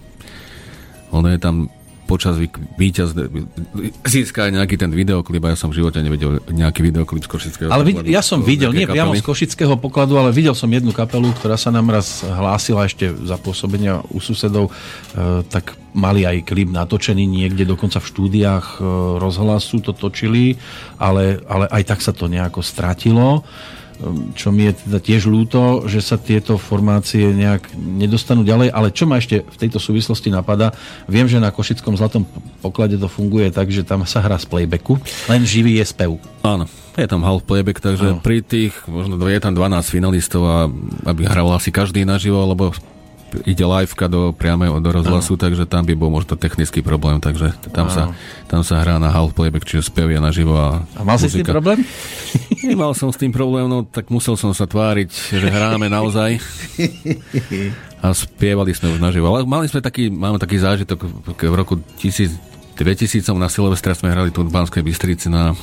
[1.11, 1.67] ono je tam
[2.05, 2.37] počas
[2.77, 3.17] víťaz
[4.05, 7.69] získa aj nejaký ten videoklip a ja som v živote nevidel nejaký videoklip z Košického.
[7.73, 9.25] Ale vid- ja som videl, nie priamo z.
[9.25, 14.05] Košického pokladu, ale videl som jednu kapelu, ktorá sa nám raz hlásila ešte za pôsobenia
[14.13, 14.73] u susedov, e,
[15.49, 18.85] tak mali aj klip natočený niekde, dokonca v štúdiách e,
[19.17, 20.61] rozhlasu to točili,
[21.01, 23.43] ale, ale aj tak sa to nejako stratilo.
[23.95, 28.91] E, Čo mi je teda tiež ľúto, že sa tieto formácie nejak nedostanú ďalej, ale
[28.91, 30.75] čo ma ešte v tejto súvislosti napadá,
[31.07, 32.27] viem, že na Košickom zlatom
[32.59, 34.99] poklade to funguje tak, že tam sa hrá z playbacku,
[35.31, 36.19] len živý je spev.
[36.43, 38.23] Áno, je tam half playback, takže Áno.
[38.23, 40.59] pri tých, možno je tam 12 finalistov a
[41.07, 42.75] aby hral asi každý naživo, lebo
[43.43, 47.91] ide liveka do priameho do rozhlasu, takže tam by bol možno technický problém, takže tam
[47.91, 48.15] sa,
[48.47, 51.35] tam sa hrá na half playback, čiže spev je naživo a, A mal si s
[51.35, 51.55] tým muzika.
[51.55, 51.79] problém?
[52.71, 56.39] Nemal som s tým problém, no tak musel som sa tváriť, že hráme naozaj.
[58.05, 59.33] A spievali sme už naživo.
[59.33, 61.09] Ale mali sme taký, máme taký zážitok
[61.41, 65.57] v roku 1000, 2000 na Silvestra sme hrali tu v Banskej Bystrici na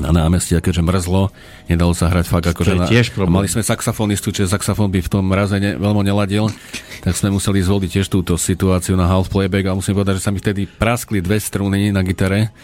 [0.00, 1.28] na námestí, keďže mrzlo,
[1.68, 3.44] nedalo sa hrať fakt akože je na, tiež problém.
[3.44, 6.48] Mali sme saxofonistu, čiže saxofón by v tom mraze ne, veľmi neladil,
[7.04, 10.32] tak sme museli zvoliť tiež túto situáciu na half playback a musím povedať, že sa
[10.32, 12.54] mi vtedy praskli dve struny na gitare,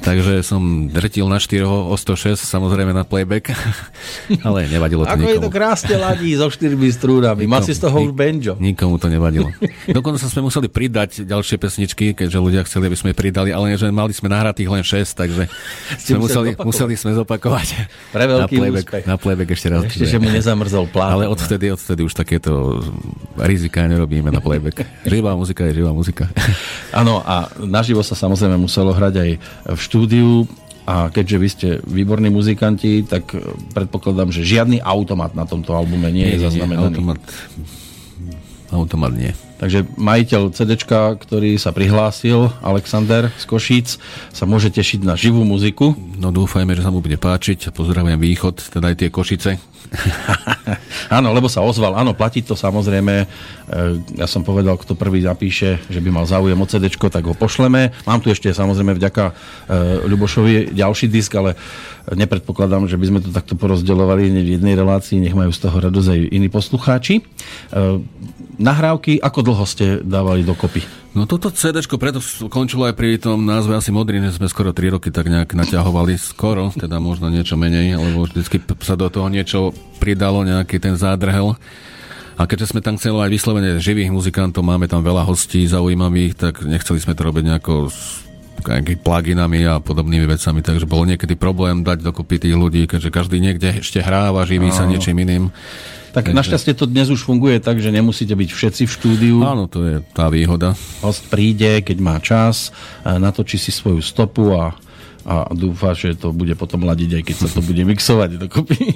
[0.00, 3.52] takže som drtil na 4 o 106, samozrejme na playback,
[4.46, 5.54] ale nevadilo to Ako je to nikomu.
[5.54, 7.44] krásne ladí so štyrmi strúnami.
[7.44, 8.56] Má si z toho už banjo.
[8.56, 9.48] Nikomu to nevadilo.
[9.88, 14.12] Dokonca sme museli pridať ďalšie pesničky, keďže ľudia chceli, aby sme pridali, ale že mali
[14.12, 15.42] sme nahratých len 6, takže
[16.00, 17.68] Ste sme museli museli, sme zopakovať.
[18.14, 19.04] Pre veľký na playback, úspech.
[19.06, 19.82] Na playback ešte raz.
[19.86, 21.12] Ešte, že mu nezamrzol plán.
[21.12, 22.80] Ale odvtedy, odvtedy už takéto
[23.36, 24.82] rizika nerobíme na playback.
[25.04, 26.26] Živá muzika je živá muzika.
[26.90, 29.30] Áno, a naživo sa samozrejme muselo hrať aj
[29.66, 30.50] v štúdiu.
[30.86, 33.42] A keďže vy ste výborní muzikanti, tak eh,
[33.74, 36.94] predpokladám, že žiadny automat na tomto albume nie je zaznamenaný.
[36.94, 37.20] Automat,
[38.70, 39.34] automat nie.
[39.56, 40.76] Takže majiteľ CD,
[41.16, 43.88] ktorý sa prihlásil, Alexander z Košíc,
[44.28, 45.96] sa môže tešiť na živú muziku.
[46.20, 47.72] No dúfajme, že sa mu bude páčiť.
[47.72, 49.76] Pozdravujem východ, teda aj tie Košice.
[51.16, 51.96] áno, lebo sa ozval.
[51.96, 53.14] Áno, platí to samozrejme.
[53.22, 53.26] E,
[54.18, 57.94] ja som povedal, kto prvý zapíše, že by mal záujem o CD, tak ho pošleme.
[58.04, 59.32] Mám tu ešte samozrejme vďaka e,
[60.10, 61.54] Ľubošovi ďalší disk, ale
[62.12, 65.22] nepredpokladám, že by sme to takto porozdeľovali v jednej relácii.
[65.22, 67.22] Nech majú z toho radosť aj iní poslucháči.
[68.56, 70.80] Nahrávky, ako dlho ste dávali dokopy?
[71.12, 74.96] No toto CD preto skončilo aj pri tom názve asi Modrý, že sme skoro 3
[74.96, 79.76] roky tak nejak naťahovali skoro, teda možno niečo menej, lebo vždycky sa do toho niečo
[80.00, 81.56] pridalo, nejaký ten zádrhel.
[82.36, 86.64] A keďže sme tam chceli aj vyslovene živých muzikantov, máme tam veľa hostí zaujímavých, tak
[86.64, 88.24] nechceli sme to robiť nejako s
[89.00, 93.80] pluginami a podobnými vecami, takže bol niekedy problém dať dokopy tých ľudí, keďže každý niekde
[93.80, 95.52] ešte hráva, živí sa niečím iným.
[96.16, 96.38] Tak Takže...
[96.40, 99.36] našťastie to dnes už funguje tak, že nemusíte byť všetci v štúdiu.
[99.44, 100.72] Áno, to je tá výhoda.
[101.04, 102.72] Host príde, keď má čas,
[103.04, 104.72] natočí si svoju stopu a,
[105.28, 108.80] a dúfa, že to bude potom ladiť, aj keď sa to bude mixovať dokopy.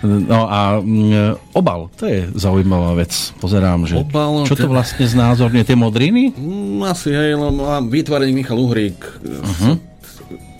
[0.00, 3.12] No a mm, obal, to je zaujímavá vec.
[3.36, 6.32] Pozerám, že obal, čo to vlastne znázorne, tie modriny?
[6.32, 7.52] Mm, asi, hej, no,
[7.84, 8.96] vytvárený Michal Uhrík.
[9.20, 9.76] Uh-huh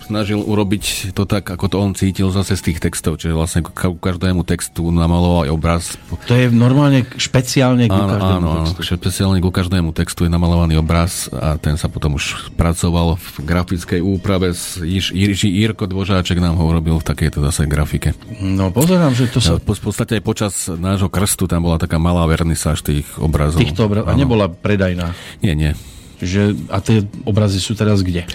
[0.09, 3.71] snažil urobiť to tak, ako to on cítil zase z tých textov, čiže vlastne ku
[4.01, 5.83] každému textu namaloval aj obraz.
[6.25, 8.79] To je normálne špeciálne ku áno, každému áno, textu.
[8.97, 14.01] špeciálne ku každému textu je namalovaný obraz a ten sa potom už pracoval v grafickej
[14.01, 14.57] úprave.
[14.81, 18.17] Jiří Jirko Dvožáček nám ho urobil v takejto zase grafike.
[18.41, 19.61] No pozerám, že to sa...
[19.61, 23.61] V podstate aj počas nášho krstu tam bola taká malá vernisáž tých obrazov.
[23.61, 24.09] Týchto obrazov.
[24.09, 25.13] A nebola predajná?
[25.45, 25.77] Nie, nie.
[26.19, 28.27] Že, a tie obrazy sú teraz kde?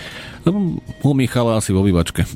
[0.45, 2.29] No, u Michala asi vo výbačke.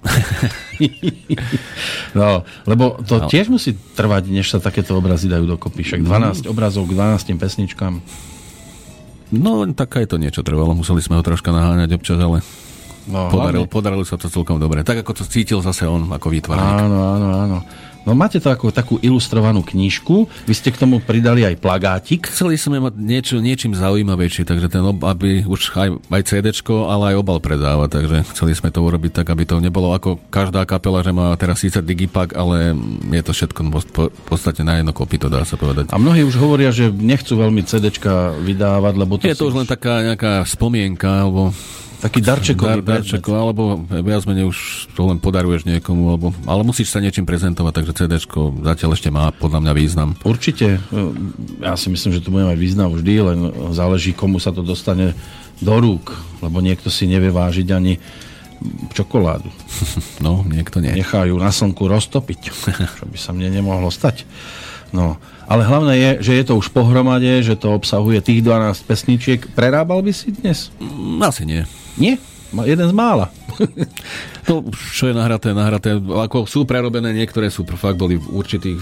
[2.18, 3.28] no, lebo to no.
[3.28, 5.84] tiež musí trvať, než sa takéto obrazy dajú dokopy.
[5.84, 8.00] Však 12 obrazov k 12 pesničkám.
[9.28, 10.72] No, tak aj to niečo trvalo.
[10.72, 12.40] Museli sme ho troška naháňať občas, ale
[13.12, 14.80] no, podaril, podarilo sa to celkom dobre.
[14.88, 16.88] Tak ako to cítil zase on ako výtvarník.
[16.88, 17.58] Áno, áno, áno.
[18.08, 22.32] No máte to ako takú ilustrovanú knižku, vy ste k tomu pridali aj plagátik.
[22.32, 26.48] Chceli sme mať niečo, niečím zaujímavejšie, takže ten ob, aby už aj, aj CD,
[26.88, 30.64] ale aj obal predáva, takže chceli sme to urobiť tak, aby to nebolo ako každá
[30.64, 32.72] kapela, že má teraz síce digipak, ale
[33.12, 35.92] je to všetko v podstate na jedno kopy, to dá sa povedať.
[35.92, 37.92] A mnohí už hovoria, že nechcú veľmi CD
[38.40, 41.52] vydávať, lebo to Je to už len taká nejaká spomienka, alebo
[41.98, 44.58] taký darčekový Dar, darčeko, alebo viac menej už
[44.94, 48.12] to len podaruješ niekomu, alebo, ale musíš sa niečím prezentovať, takže CD
[48.62, 50.08] zatiaľ ešte má podľa mňa význam.
[50.22, 50.78] Určite.
[51.58, 53.38] Ja si myslím, že to bude mať význam vždy, len
[53.74, 55.14] záleží, komu sa to dostane
[55.58, 57.98] do rúk, lebo niekto si nevie vážiť ani
[58.94, 59.50] čokoládu.
[60.18, 60.90] No, niekto nie.
[60.98, 64.26] Nechajú na slnku roztopiť, čo by sa mne nemohlo stať.
[64.90, 65.14] No,
[65.46, 69.40] ale hlavné je, že je to už pohromade, že to obsahuje tých 12 pesničiek.
[69.54, 70.74] Prerábal by si dnes?
[70.82, 71.62] Mm, asi nie.
[71.98, 72.16] Nie?
[72.64, 73.28] Jeden z mála.
[74.48, 74.64] to,
[74.96, 76.00] čo je nahraté, nahraté.
[76.00, 78.80] Ako sú prerobené, niektoré sú fakt boli v určitých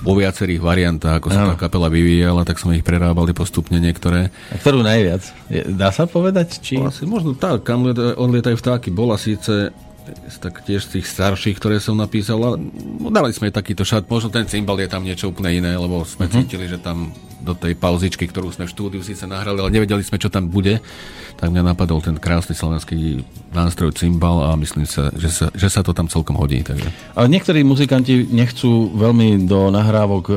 [0.00, 4.32] vo viacerých variantách, ako sa tá kapela vyvíjala, tak sme ich prerábali postupne niektoré.
[4.48, 5.20] A ktorú najviac?
[5.76, 6.56] Dá sa povedať?
[6.64, 6.80] Či...
[6.80, 8.88] Asi možno tak, kam odlietajú vtáky.
[8.88, 9.76] Bola síce
[10.40, 12.56] tak tiež z tých starších, ktoré som napísal.
[12.98, 16.26] No, dali sme takýto šat, možno ten cymbal je tam niečo úplne iné, lebo sme
[16.26, 16.42] uh-huh.
[16.42, 20.20] cítili, že tam do tej pauzičky, ktorú sme v štúdiu síce nahrali, ale nevedeli sme,
[20.20, 20.78] čo tam bude,
[21.40, 23.24] tak mňa napadol ten krásny slovenský
[23.56, 26.60] nástroj cymbal a myslím sa, že sa, že sa to tam celkom hodí.
[26.60, 27.16] Takže.
[27.16, 30.34] Ale niektorí muzikanti nechcú veľmi do nahrávok e,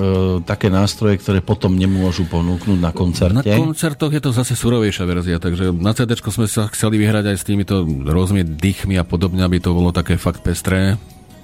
[0.47, 3.51] také nástroje, ktoré potom nemôžu ponúknuť na koncerte.
[3.51, 7.37] Na koncertoch je to zase surovejšia verzia, takže na CD sme sa chceli vyhrať aj
[7.37, 10.95] s týmito rôznymi dýchmi a podobne, aby to bolo také fakt pestré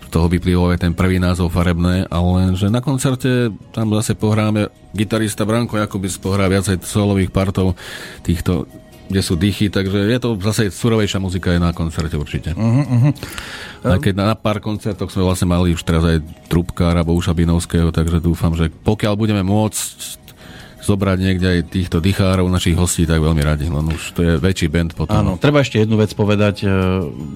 [0.09, 5.45] toho vyplýval aj ten prvý názov farebné, ale že na koncerte tam zase pohráme gitarista
[5.45, 7.77] Branko Jakubis pohrá viacej solových partov
[8.25, 8.65] týchto
[9.09, 12.53] kde sú dýchy, takže je to zase surovejšia muzika aj na koncerte určite.
[12.53, 13.11] Uh-huh, uh-huh.
[13.81, 17.89] Aj keď na, na pár koncertoch sme vlastne mali už teraz aj Trubkára, Bouša Binovského,
[17.89, 20.28] takže dúfam, že pokiaľ budeme môcť
[20.79, 23.67] zobrať niekde aj týchto dychárov, našich hostí, tak veľmi radi.
[23.67, 25.15] Len už to je väčší band potom.
[25.15, 26.63] Áno, treba ešte jednu vec povedať.
[26.63, 26.67] E,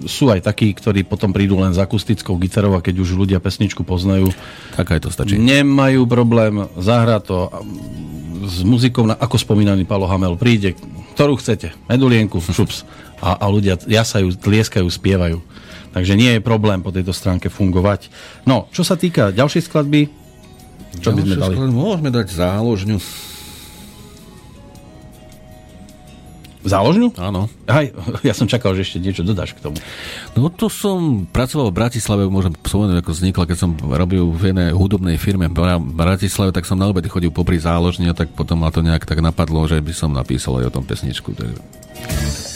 [0.07, 3.83] sú aj takí, ktorí potom prídu len s akustickou gitarou a keď už ľudia pesničku
[3.83, 4.31] poznajú,
[4.79, 5.35] tak aj to stačí.
[5.35, 7.37] Nemajú problém zahrať to
[8.43, 10.75] s muzikou, ako spomínaný Palo Hamel, príde,
[11.15, 12.83] ktorú chcete, medulienku, šups.
[13.23, 15.39] A, a ľudia jasajú, tlieskajú, spievajú.
[15.95, 18.11] Takže nie je problém po tejto stránke fungovať.
[18.43, 20.01] No, čo sa týka ďalšej skladby,
[20.99, 21.53] čo by sme dali?
[21.71, 22.97] Môžeme dať záložňu.
[26.63, 27.19] Záložňu?
[27.19, 27.51] Áno.
[27.67, 27.91] Aj,
[28.27, 29.77] ja som čakal, že ešte niečo dodáš k tomu.
[30.33, 34.69] No to som pracoval v Bratislave, môžem spomenúť, ako vznikla, keď som robil v jednej
[34.71, 38.63] hudobnej firme v Bra- Bratislave, tak som na obedy chodil popri záložni a tak potom
[38.63, 41.35] ma to nejak tak napadlo, že by som napísal aj o tom pesničku.
[41.35, 42.52] Takže...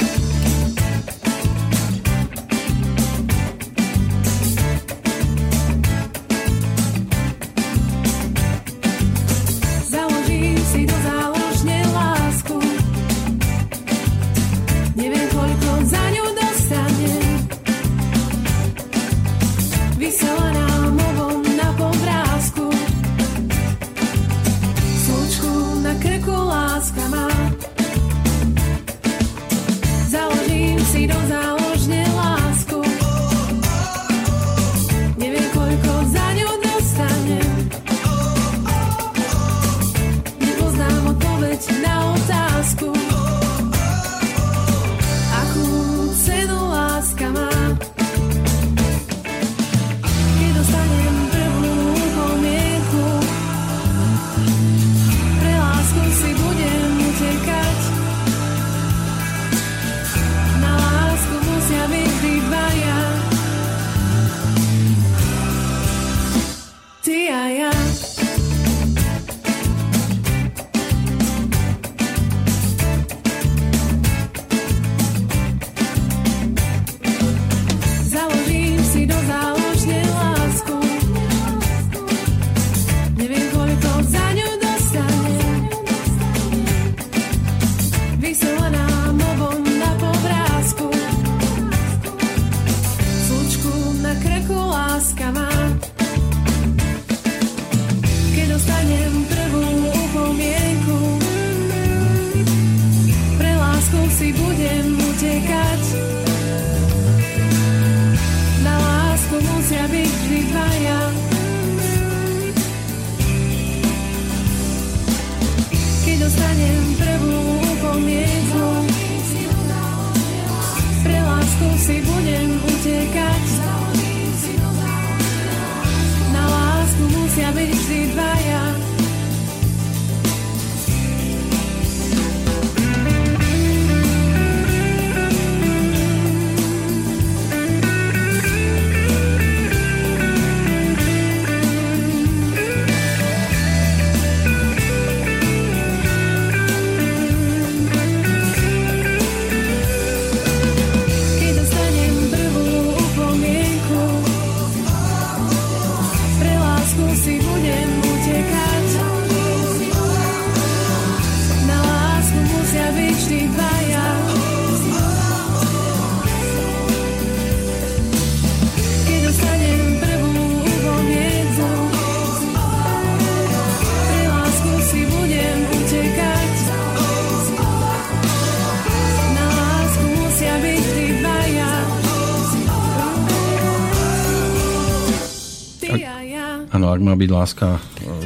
[186.97, 187.79] ak má byť láska e,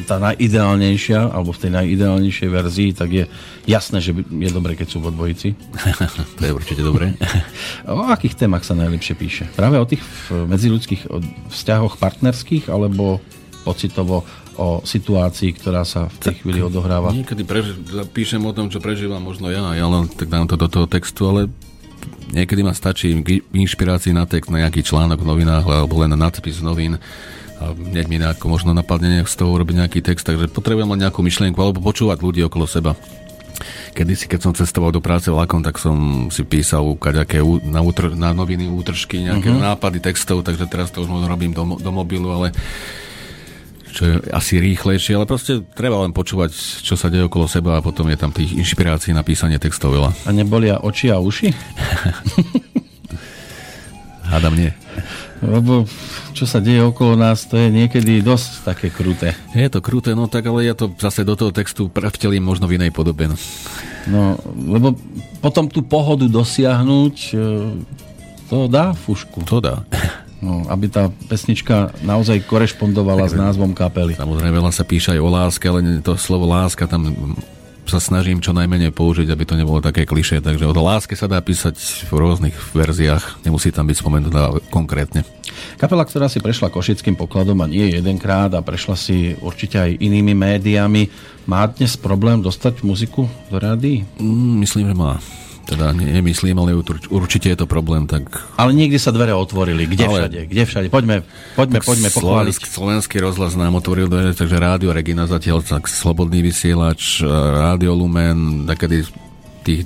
[0.07, 3.23] tá najideálnejšia, alebo v tej najideálnejšej verzii, tak je
[3.67, 5.53] jasné, že je dobre, keď sú vo dvojici.
[6.39, 7.11] to je určite dobré.
[7.91, 9.43] O akých témach sa najlepšie píše?
[9.51, 9.99] Práve o tých
[10.31, 11.11] v- medziludských
[11.51, 13.19] vzťahoch partnerských, alebo
[13.67, 14.23] pocitovo
[14.57, 17.11] o situácii, ktorá sa v tej chvíli odohráva?
[17.13, 17.77] Niekedy preži-
[18.13, 21.27] píšem o tom, čo prežívam možno ja, ja len tak dám to do toho textu,
[21.27, 21.41] ale
[22.31, 26.19] niekedy ma stačí k inšpirácii na text, na nejaký článok v novinách alebo len na
[26.29, 26.97] nadpis novín
[27.61, 31.21] a hneď mi nejako možno napadne z toho urobiť nejaký text, takže potrebujem len nejakú
[31.21, 32.97] myšlienku alebo počúvať ľudí okolo seba.
[33.93, 38.33] Kedysi, keď som cestoval do práce vlakom, tak som si písal kaďaké na, útr- na
[38.33, 39.61] noviny útržky, nejaké uh-huh.
[39.61, 42.49] nápady textov, takže teraz to už možno robím do, do mobilu, ale
[43.91, 47.85] čo je asi rýchlejšie, ale proste treba len počúvať, čo sa deje okolo seba a
[47.85, 50.09] potom je tam tých inšpirácií na písanie textov veľa.
[50.25, 51.51] A nebolia oči a uši?
[54.31, 54.71] Hádam nie.
[55.43, 55.83] Lebo
[56.31, 59.35] čo sa deje okolo nás, to je niekedy dosť také kruté.
[59.51, 62.79] Je to kruté, no tak ale ja to zase do toho textu vtelím možno v
[62.79, 63.27] inej podobe.
[63.27, 63.35] No.
[64.07, 64.95] No, lebo
[65.43, 67.45] potom tú pohodu dosiahnuť, e,
[68.47, 69.43] to dá fušku.
[69.51, 69.83] To dá.
[70.41, 74.17] No, aby tá pesnička naozaj korešpondovala s názvom kapely.
[74.17, 77.13] Samozrejme, veľa sa píše aj o láske, ale to slovo láska tam
[77.85, 80.41] sa snažím čo najmenej použiť, aby to nebolo také klišé.
[80.41, 85.25] Takže o láske sa dá písať v rôznych verziách, nemusí tam byť spomenutá konkrétne.
[85.77, 90.33] Kapela, ktorá si prešla košickým pokladom a nie jedenkrát a prešla si určite aj inými
[90.33, 91.11] médiami,
[91.49, 94.05] má dnes problém dostať muziku do rádií?
[94.21, 95.19] Mm, myslím, že má.
[95.63, 99.85] Teda ne- nemyslím, ale ur- určite je to problém, tak Ale niekde sa dvere otvorili.
[99.85, 100.39] Kde Ale- všade?
[100.45, 100.87] Kde všade?
[100.87, 102.53] Poďme, poďme, poďme pochváliť.
[102.53, 107.93] Slovenský, slovenský rozhlas nám otvoril dvere, takže Rádio Regina zatiaľ, tak Slobodný vysielač, e, Rádio
[107.93, 109.05] Lumen, takedy
[109.61, 109.85] tých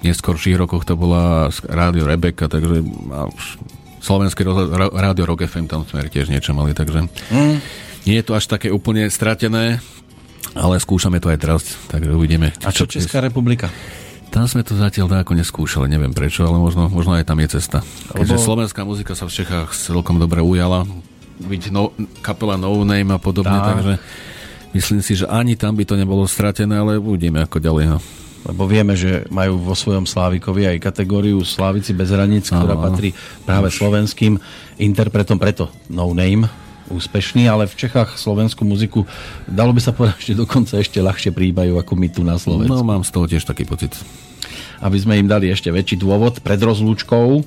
[0.00, 2.84] neskorších rokoch to bola Rádio Rebeka, takže
[4.68, 7.56] Ra- Rádio Rock FM, tam sme tiež niečo mali, takže Mm.
[8.04, 9.80] nie je to až také úplne stratené,
[10.52, 12.52] ale skúšame to aj teraz, takže uvidíme.
[12.60, 13.72] A čo Česká republika?
[14.34, 17.86] Tam sme to zatiaľ ako neskúšali, neviem prečo, ale možno, možno aj tam je cesta.
[18.10, 20.82] Keďže Lebo- slovenská muzika sa v Čechách celkom dobre ujala,
[21.38, 23.66] byť no, kapela No Name a podobne, Tak.
[23.78, 23.94] takže
[24.74, 27.94] myslím si, že ani tam by to nebolo stratené, ale uvidíme ako ďalej.
[27.94, 27.98] No.
[28.44, 32.90] Lebo vieme, že majú vo svojom Slávikovi aj kategóriu Slávici bez hraníc, ktorá áno.
[32.90, 33.14] patrí
[33.46, 34.36] práve slovenským
[34.76, 36.44] interpretom, preto no name,
[36.92, 39.08] úspešný, ale v Čechách slovenskú muziku,
[39.48, 42.68] dalo by sa povedať, že dokonca ešte ľahšie príjmajú ako my tu na Slovensku.
[42.68, 43.96] no mám z toho tiež taký pocit.
[44.84, 47.40] Aby sme im dali ešte väčší dôvod pred rozlúčkou,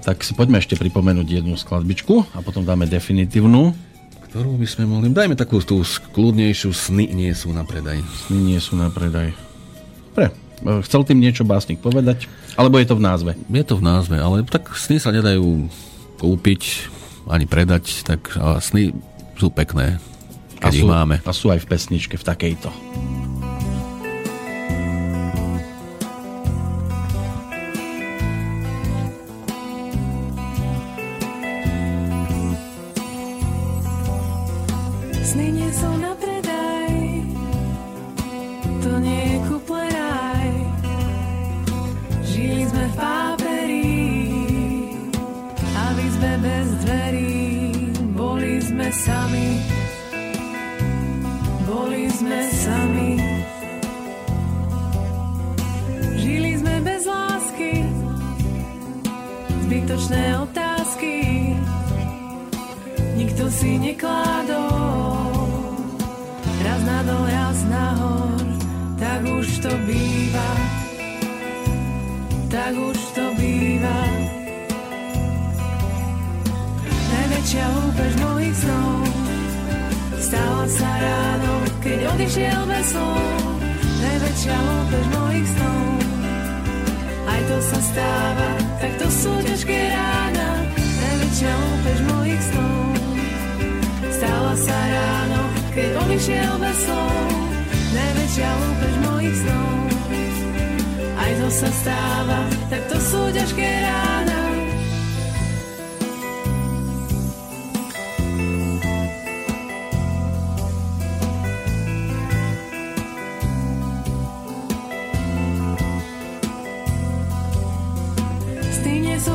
[0.00, 3.76] tak si poďme ešte pripomenúť jednu skladbičku a potom dáme definitívnu.
[4.32, 5.12] Ktorú by sme mohli...
[5.12, 8.00] Dajme takú tú kľudnejšiu sny nie sú na predaj.
[8.32, 9.36] Nie sú na predaj.
[10.16, 10.32] Pre.
[10.88, 12.26] Chcel tým niečo básnik povedať?
[12.56, 13.30] Alebo je to v názve?
[13.52, 15.68] Je to v názve, ale tak sny sa nedajú
[16.16, 16.90] kúpiť
[17.28, 18.32] ani predať, tak
[18.64, 18.96] sny
[19.36, 20.00] sú pekné,
[20.58, 21.20] keď a ich sú, máme.
[21.20, 22.70] A sú aj v pesničke, v takejto.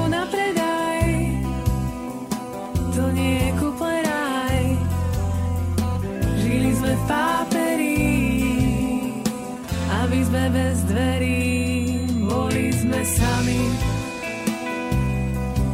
[0.10, 1.06] Na predaj,
[2.98, 4.62] to nie je kupleraj.
[6.42, 7.98] Žili sme v páperi,
[9.90, 11.42] a v izbe bez dverí.
[12.30, 13.62] Boli sme sami,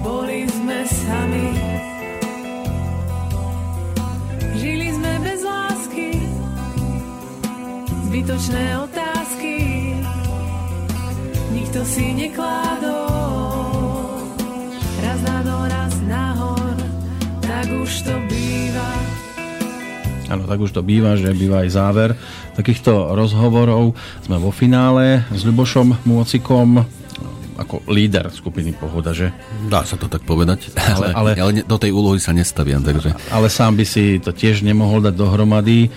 [0.03, 1.47] boli sme sami.
[4.55, 6.09] Žili sme bez lásky,
[8.07, 9.55] zbytočné otázky.
[11.55, 12.94] Nikto si nekládol,
[20.35, 22.09] Áno, tak už to býva, že býva aj záver
[22.53, 23.95] takýchto rozhovorov.
[24.23, 26.83] Sme vo finále s Ľubošom Môcikom
[27.55, 29.31] ako líder skupiny Pohoda, že?
[29.71, 33.47] Dá sa to tak povedať, ale, ale, ale- do tej úlohy sa nestaviam, takže Ale
[33.47, 35.89] sám by si to tiež nemohol dať dohromady, e,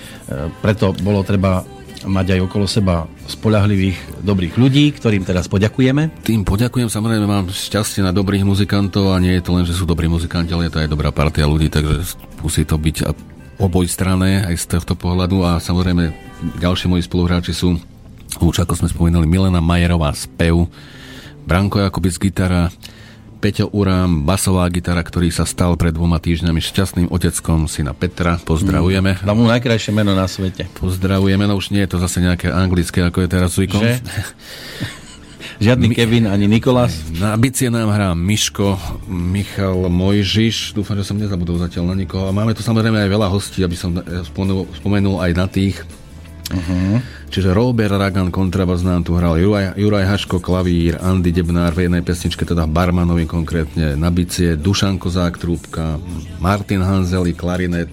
[0.63, 1.67] preto bolo treba
[2.07, 6.23] mať aj okolo seba spoľahlivých, dobrých ľudí, ktorým teraz poďakujeme.
[6.23, 9.83] tým poďakujem, samozrejme mám šťastie na dobrých muzikantov a nie je to len, že sú
[9.83, 13.11] dobrí muzikanti, ale je to aj dobrá partia ľudí, takže musí to byť a
[13.59, 16.15] oboj strane aj z tohto pohľadu a samozrejme
[16.63, 17.79] ďalší moji spoluhráči sú
[18.39, 20.71] už ako sme spomínali Milena Majerová spev,
[21.49, 22.71] Branko Jakubic gitara,
[23.39, 28.37] Peťo Urám, basová gitara, ktorý sa stal pred dvoma týždňami šťastným oteckom syna Petra.
[28.43, 29.23] Pozdravujeme.
[29.23, 30.67] Dám mu najkrajšie meno na svete.
[30.75, 33.81] Pozdravujeme, no už nie je to zase nejaké anglické, ako je teraz zvykom.
[33.81, 33.95] Že?
[35.59, 37.03] Žiadny Kevin ani Nikolás.
[37.19, 38.79] Na bicie nám hrá Miško,
[39.11, 42.31] Michal Mojžiš, dúfam, že som nezabudol zatiaľ na nikoho.
[42.31, 45.83] A máme tu samozrejme aj veľa hostí, aby som eh, spomenul, spomenul aj na tých.
[46.49, 47.03] Uh-huh.
[47.29, 52.07] Čiže Robert Ragan, kontrabas nám tu hral, Juraj, Juraj Haško, klavír, Andy Debnár v jednej
[52.07, 55.99] pesničke, teda Barmanovi konkrétne, na bicie, Dušan Kozák, trúbka,
[56.39, 57.91] Martin Hanzeli, klarinet,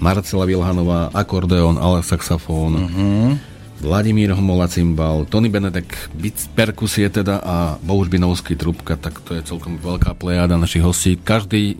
[0.00, 2.72] Marcela Vilhanová, akordeón, ale saxofón.
[2.74, 3.30] Uh-huh.
[3.76, 9.44] Vladimír Homola cymbal, Tony Benedek bic, perkusie teda a Bohuž Binovský trubka, tak to je
[9.44, 11.20] celkom veľká plejada našich hostí.
[11.20, 11.76] Každý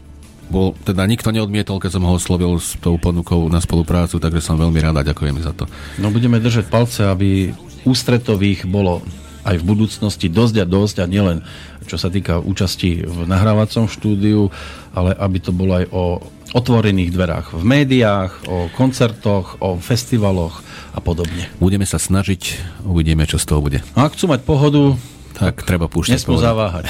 [0.46, 4.60] bol, teda nikto neodmietol, keď som ho oslovil s tou ponukou na spoluprácu, takže som
[4.60, 5.64] veľmi rád a ďakujem za to.
[5.98, 7.50] No budeme držať palce, aby
[7.82, 9.02] ústretových bolo
[9.46, 11.38] aj v budúcnosti dosť a dosť a nielen
[11.86, 14.50] čo sa týka účasti v nahrávacom štúdiu,
[14.92, 16.18] ale aby to bolo aj o
[16.52, 20.62] otvorených dverách v médiách, o koncertoch, o festivaloch
[20.96, 21.52] a podobne.
[21.60, 22.56] Budeme sa snažiť,
[22.88, 23.84] uvidíme, čo z toho bude.
[23.92, 24.96] A ak chcú mať pohodu,
[25.36, 26.16] tak, tak treba púšťať.
[26.16, 26.88] Nesmú zaváhať.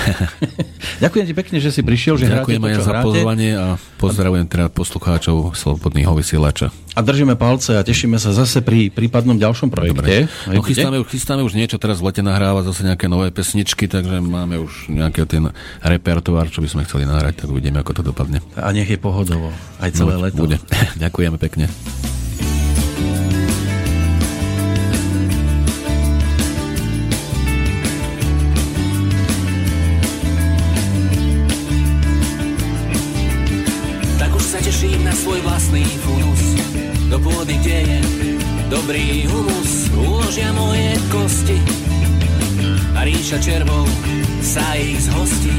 [1.02, 5.58] Ďakujem ti pekne, že si prišiel, že Ďakujem aj za pozvanie a pozdravujem teda poslucháčov
[5.58, 6.70] Slobodného vysielača.
[6.94, 10.30] A držíme palce a tešíme sa zase pri prípadnom ďalšom projekte.
[10.46, 14.62] No, chystáme, chystáme už niečo, teraz v lete nahrávať zase nejaké nové pesničky, takže máme
[14.62, 15.50] už nejaký ten
[15.82, 18.38] repertoár, čo by sme chceli nahrať, tak uvidíme, ako to dopadne.
[18.54, 19.50] A nech je pohodovo,
[19.82, 20.38] aj celé no, leto.
[20.46, 20.62] Bude.
[21.02, 21.66] Ďakujeme pekne.
[38.86, 39.90] Dobrý humus.
[39.98, 41.58] Uložia moje kosti
[42.94, 43.82] a ríša červou
[44.38, 45.58] sa ich zhostí.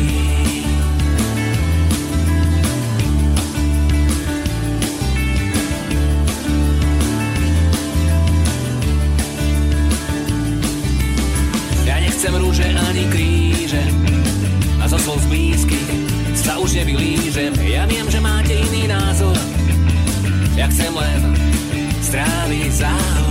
[11.84, 13.84] Ja nechcem rúže ani kríže
[14.80, 15.84] a zo slov blízkych
[16.32, 17.52] sa už nevylížem.
[17.60, 19.36] Ja viem, že máte iný názor,
[20.56, 21.57] ja chcem len
[22.08, 23.27] stráviť záhod.